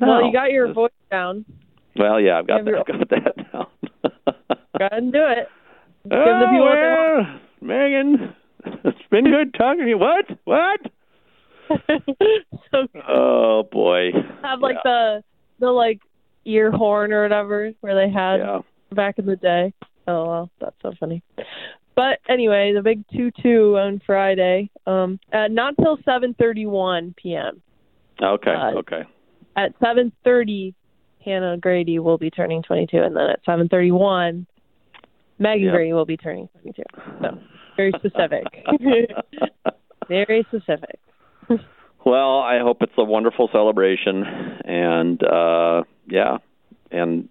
well, 0.00 0.24
you 0.24 0.32
got 0.32 0.52
your 0.52 0.72
voice 0.72 0.92
down. 1.10 1.44
Well, 1.96 2.20
yeah, 2.20 2.38
I've 2.38 2.46
got 2.46 2.64
that, 2.64 2.70
your- 2.70 2.78
I've 2.78 2.86
got 2.86 3.08
that 3.10 3.52
down. 3.52 3.66
Go 4.78 4.86
ahead 4.86 5.02
and 5.02 5.12
do 5.12 5.24
it. 5.24 5.48
Give 6.04 6.10
the 6.10 6.16
oh, 6.16 6.50
people 6.50 6.66
what 6.66 6.74
they 6.74 6.80
want. 6.80 7.28
well, 7.28 7.40
Megan, 7.60 8.34
it's 8.84 9.08
been 9.10 9.24
good 9.24 9.54
talking 9.54 9.84
to 9.84 9.88
you. 9.88 9.98
What? 9.98 10.26
What? 10.44 10.80
so 12.70 12.86
Oh 13.08 13.62
boy. 13.70 14.10
have 14.42 14.60
like 14.60 14.76
yeah. 14.76 14.80
the 14.84 15.24
the 15.60 15.70
like 15.70 16.00
ear 16.44 16.70
horn 16.70 17.12
or 17.12 17.22
whatever 17.22 17.72
where 17.80 17.94
they 17.94 18.10
had 18.10 18.36
yeah. 18.36 18.58
back 18.92 19.18
in 19.18 19.26
the 19.26 19.36
day. 19.36 19.74
Oh 20.06 20.26
well, 20.26 20.50
that's 20.60 20.76
so 20.82 20.92
funny. 20.98 21.22
But 21.94 22.20
anyway, 22.28 22.72
the 22.74 22.82
big 22.82 23.04
two 23.12 23.30
two 23.42 23.76
on 23.76 24.00
Friday. 24.06 24.70
Um, 24.86 25.18
uh, 25.32 25.48
not 25.50 25.74
till 25.76 25.98
seven 26.04 26.34
thirty 26.38 26.64
one 26.64 27.14
p.m. 27.20 27.60
Okay. 28.22 28.54
Uh, 28.54 28.78
okay. 28.78 29.02
At 29.56 29.74
seven 29.82 30.12
thirty, 30.24 30.74
Hannah 31.24 31.58
Grady 31.58 31.98
will 31.98 32.16
be 32.16 32.30
turning 32.30 32.62
twenty 32.62 32.86
two, 32.86 33.02
and 33.02 33.16
then 33.16 33.30
at 33.30 33.40
seven 33.44 33.68
thirty 33.68 33.90
one, 33.90 34.46
Megan 35.38 35.72
Yep. 35.72 35.94
Will 35.94 36.04
be 36.04 36.16
turning 36.16 36.48
twenty 36.48 36.72
two. 36.72 36.82
So 37.22 37.38
very 37.76 37.92
specific. 37.98 38.44
very 40.08 40.46
specific. 40.48 40.98
well, 42.04 42.40
I 42.40 42.58
hope 42.60 42.78
it's 42.82 42.92
a 42.98 43.04
wonderful 43.04 43.48
celebration, 43.52 44.24
and 44.64 45.22
uh 45.22 45.82
yeah, 46.06 46.38
and 46.90 47.28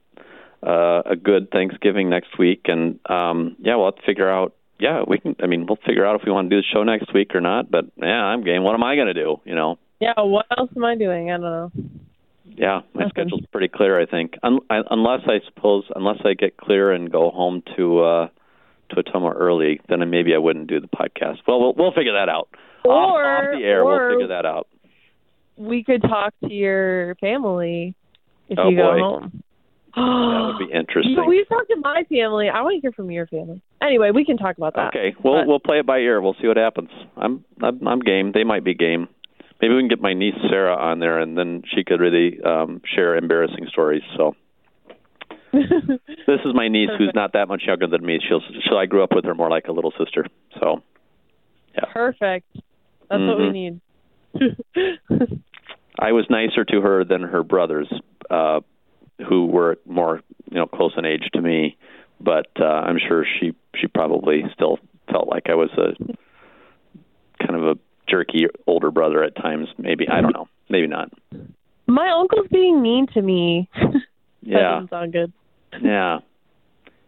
uh 0.65 1.01
a 1.05 1.15
good 1.15 1.51
Thanksgiving 1.51 2.09
next 2.09 2.37
week, 2.39 2.61
and 2.65 2.99
um 3.09 3.55
yeah, 3.59 3.75
we'll 3.75 3.85
have 3.85 3.95
to 3.95 4.05
figure 4.05 4.29
out. 4.29 4.53
Yeah, 4.79 5.01
we 5.07 5.17
can. 5.17 5.35
I 5.41 5.47
mean, 5.47 5.65
we'll 5.65 5.79
figure 5.87 6.05
out 6.05 6.19
if 6.19 6.21
we 6.23 6.31
want 6.31 6.51
to 6.51 6.55
do 6.55 6.61
the 6.61 6.67
show 6.71 6.83
next 6.83 7.11
week 7.11 7.33
or 7.33 7.41
not. 7.41 7.71
But 7.71 7.85
yeah, 7.97 8.23
I'm 8.23 8.43
game. 8.43 8.61
What 8.63 8.75
am 8.75 8.83
I 8.83 8.93
going 8.95 9.07
to 9.07 9.13
do? 9.15 9.37
You 9.43 9.55
know. 9.55 9.79
Yeah, 9.99 10.13
what 10.17 10.45
else 10.55 10.69
am 10.75 10.85
I 10.85 10.95
doing? 10.95 11.31
I 11.31 11.37
don't 11.37 11.41
know. 11.41 11.71
Yeah, 12.57 12.81
my 12.93 13.01
Nothing. 13.03 13.09
schedule's 13.09 13.45
pretty 13.51 13.67
clear. 13.67 13.99
I 13.99 14.05
think, 14.07 14.33
Un- 14.43 14.59
I, 14.69 14.81
unless 14.89 15.21
I 15.27 15.39
suppose, 15.45 15.85
unless 15.95 16.17
I 16.25 16.33
get 16.33 16.57
clear 16.57 16.91
and 16.91 17.11
go 17.11 17.29
home 17.29 17.61
to 17.77 17.99
uh 18.01 18.27
to 18.89 18.95
Ottumwa 19.03 19.33
early, 19.35 19.79
then 19.89 19.99
maybe 20.09 20.33
I 20.33 20.37
wouldn't 20.39 20.67
do 20.67 20.79
the 20.79 20.87
podcast. 20.87 21.37
Well, 21.47 21.59
we'll 21.59 21.73
we'll 21.77 21.91
figure 21.93 22.13
that 22.13 22.29
out. 22.29 22.49
off, 22.83 23.13
Or 23.13 23.23
off 23.25 23.43
the 23.59 23.63
air, 23.65 23.85
we'll 23.85 24.09
figure 24.11 24.27
that 24.29 24.45
out. 24.45 24.67
we 25.57 25.83
could 25.83 26.01
talk 26.01 26.33
to 26.45 26.51
your 26.53 27.15
family 27.15 27.93
if 28.49 28.57
Oh, 28.57 28.69
you 28.69 28.77
go 28.77 28.91
boy. 28.93 28.99
home. 28.99 29.43
That 29.95 30.55
would 30.59 30.67
be 30.67 30.73
interesting. 30.77 31.15
Yeah, 31.17 31.25
we've 31.27 31.47
talked 31.49 31.69
to 31.69 31.75
my 31.77 32.03
family. 32.09 32.49
I 32.49 32.61
want 32.61 32.75
to 32.75 32.81
hear 32.81 32.91
from 32.91 33.09
your 33.11 33.27
family. 33.27 33.61
Anyway, 33.81 34.11
we 34.11 34.25
can 34.25 34.37
talk 34.37 34.55
about 34.57 34.73
that. 34.75 34.89
Okay, 34.95 35.15
we'll 35.23 35.41
But- 35.41 35.47
we'll 35.47 35.59
play 35.59 35.79
it 35.79 35.85
by 35.85 35.97
ear. 35.99 36.21
We'll 36.21 36.35
see 36.41 36.47
what 36.47 36.57
happens. 36.57 36.89
I'm 37.17 37.43
I'm, 37.61 37.85
I'm 37.87 37.99
game. 37.99 38.31
They 38.33 38.43
might 38.43 38.63
be 38.63 38.73
game. 38.73 39.09
Maybe 39.61 39.73
we 39.73 39.81
can 39.81 39.87
get 39.87 40.01
my 40.01 40.13
niece 40.13 40.35
Sarah 40.49 40.75
on 40.75 40.99
there, 40.99 41.19
and 41.19 41.37
then 41.37 41.63
she 41.73 41.83
could 41.83 41.99
really 41.99 42.39
um, 42.43 42.81
share 42.95 43.15
embarrassing 43.15 43.67
stories. 43.69 44.03
So. 44.15 44.35
this 45.53 46.41
is 46.45 46.53
my 46.53 46.67
niece 46.67 46.89
Perfect. 46.89 47.01
who's 47.01 47.11
not 47.15 47.33
that 47.33 47.47
much 47.47 47.63
younger 47.65 47.87
than 47.87 48.05
me. 48.05 48.19
She'll, 48.27 48.41
she'll 48.67 48.77
I 48.77 48.85
grew 48.85 49.01
up 49.01 49.15
with 49.15 49.23
her 49.25 49.33
more 49.33 49.49
like 49.49 49.67
a 49.67 49.71
little 49.71 49.93
sister. 49.97 50.27
So, 50.59 50.83
yeah. 51.73 51.85
Perfect. 51.93 52.45
That's 53.09 53.21
what 53.21 53.37
we 53.37 53.45
Mhm. 53.45 53.53
need. 53.53 53.81
I 55.99 56.11
was 56.11 56.25
nicer 56.29 56.63
to 56.65 56.81
her 56.81 57.03
than 57.05 57.21
her 57.23 57.43
brothers, 57.43 57.87
uh, 58.29 58.59
who 59.27 59.47
were 59.47 59.77
more 59.85 60.21
you 60.51 60.57
know 60.57 60.67
close 60.67 60.93
in 60.97 61.05
age 61.05 61.27
to 61.33 61.41
me. 61.41 61.77
But 62.19 62.47
uh, 62.59 62.65
I'm 62.65 62.99
sure 62.99 63.25
she 63.39 63.53
she 63.75 63.87
probably 63.87 64.43
still 64.53 64.79
felt 65.11 65.27
like 65.27 65.49
I 65.49 65.55
was 65.55 65.69
a 65.77 65.95
kind 67.43 67.55
of 67.55 67.63
a 67.63 67.75
jerky 68.07 68.47
older 68.65 68.91
brother 68.91 69.23
at 69.23 69.35
times. 69.35 69.67
Maybe 69.77 70.07
I 70.07 70.21
don't 70.21 70.33
know. 70.33 70.47
Maybe 70.69 70.87
not. 70.87 71.11
My 71.87 72.09
uncle's 72.09 72.47
being 72.51 72.81
mean 72.81 73.07
to 73.13 73.21
me. 73.21 73.69
Yeah. 74.43 74.75
doesn't 74.75 74.89
sound 74.91 75.11
good. 75.11 75.33
Yeah. 75.81 76.19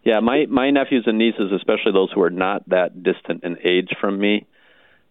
Yeah, 0.03 0.19
my 0.19 0.45
my 0.49 0.71
nephews 0.71 1.03
and 1.05 1.17
nieces, 1.17 1.51
especially 1.55 1.93
those 1.93 2.11
who 2.13 2.21
are 2.21 2.29
not 2.29 2.67
that 2.69 3.03
distant 3.03 3.43
in 3.43 3.57
age 3.63 3.91
from 4.01 4.19
me, 4.19 4.45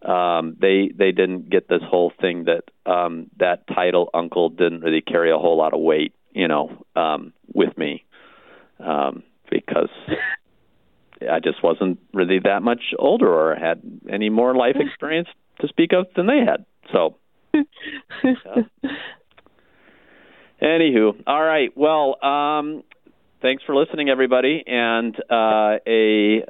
um, 0.03 0.57
they 0.61 0.91
they 0.95 1.13
didn't 1.13 1.51
get 1.51 1.69
this 1.69 1.83
whole 1.83 2.13
thing 2.21 2.45
that 2.45 2.65
um, 2.91 3.31
that 3.39 3.67
title 3.67 4.11
uncle 4.15 4.49
didn't 4.49 4.81
really 4.81 5.01
carry 5.01 5.31
a 5.31 5.39
whole 5.39 5.57
lot 5.57 5.75
of 5.75 5.81
weight, 5.81 6.15
you 6.33 6.49
know, 6.49 6.85
um, 6.97 7.33
with 7.55 7.77
me, 7.77 8.05
um, 8.81 9.23
because 9.51 9.91
I 11.31 11.41
just 11.41 11.63
wasn't 11.63 11.99
really 12.15 12.41
that 12.45 12.63
much 12.63 12.95
older 12.99 13.33
or 13.33 13.55
had 13.57 13.83
any 14.11 14.31
more 14.31 14.55
life 14.55 14.77
experience 14.81 15.29
to 15.61 15.69
speak 15.69 15.93
of 15.93 16.07
than 16.17 16.27
they 16.27 16.39
had. 16.39 16.65
So, 16.93 17.17
anywho, 20.63 21.23
all 21.27 21.43
right. 21.43 21.71
Well, 21.77 22.23
um, 22.25 22.83
thanks 23.43 23.63
for 23.65 23.75
listening, 23.75 24.09
everybody, 24.09 24.63
and 24.67 25.15
uh, 25.31 25.79
a 25.87 26.45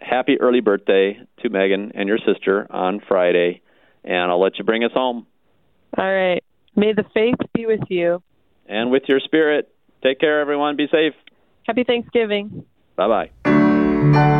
happy 0.00 0.40
early 0.40 0.60
birthday 0.60 1.18
to 1.42 1.48
Megan 1.48 1.92
and 1.94 2.08
your 2.08 2.18
sister 2.18 2.66
on 2.70 3.00
Friday. 3.06 3.62
And 4.04 4.30
I'll 4.30 4.40
let 4.40 4.58
you 4.58 4.64
bring 4.64 4.84
us 4.84 4.90
home. 4.92 5.26
All 5.96 6.04
right. 6.04 6.42
May 6.74 6.92
the 6.92 7.04
faith 7.14 7.36
be 7.54 7.66
with 7.66 7.82
you. 7.88 8.22
And 8.66 8.90
with 8.90 9.04
your 9.08 9.20
spirit, 9.20 9.72
take 10.02 10.18
care, 10.18 10.40
everyone. 10.40 10.76
Be 10.76 10.86
safe. 10.90 11.14
Happy 11.64 11.84
Thanksgiving. 11.84 12.64
Bye 12.96 13.28
bye. 13.44 14.31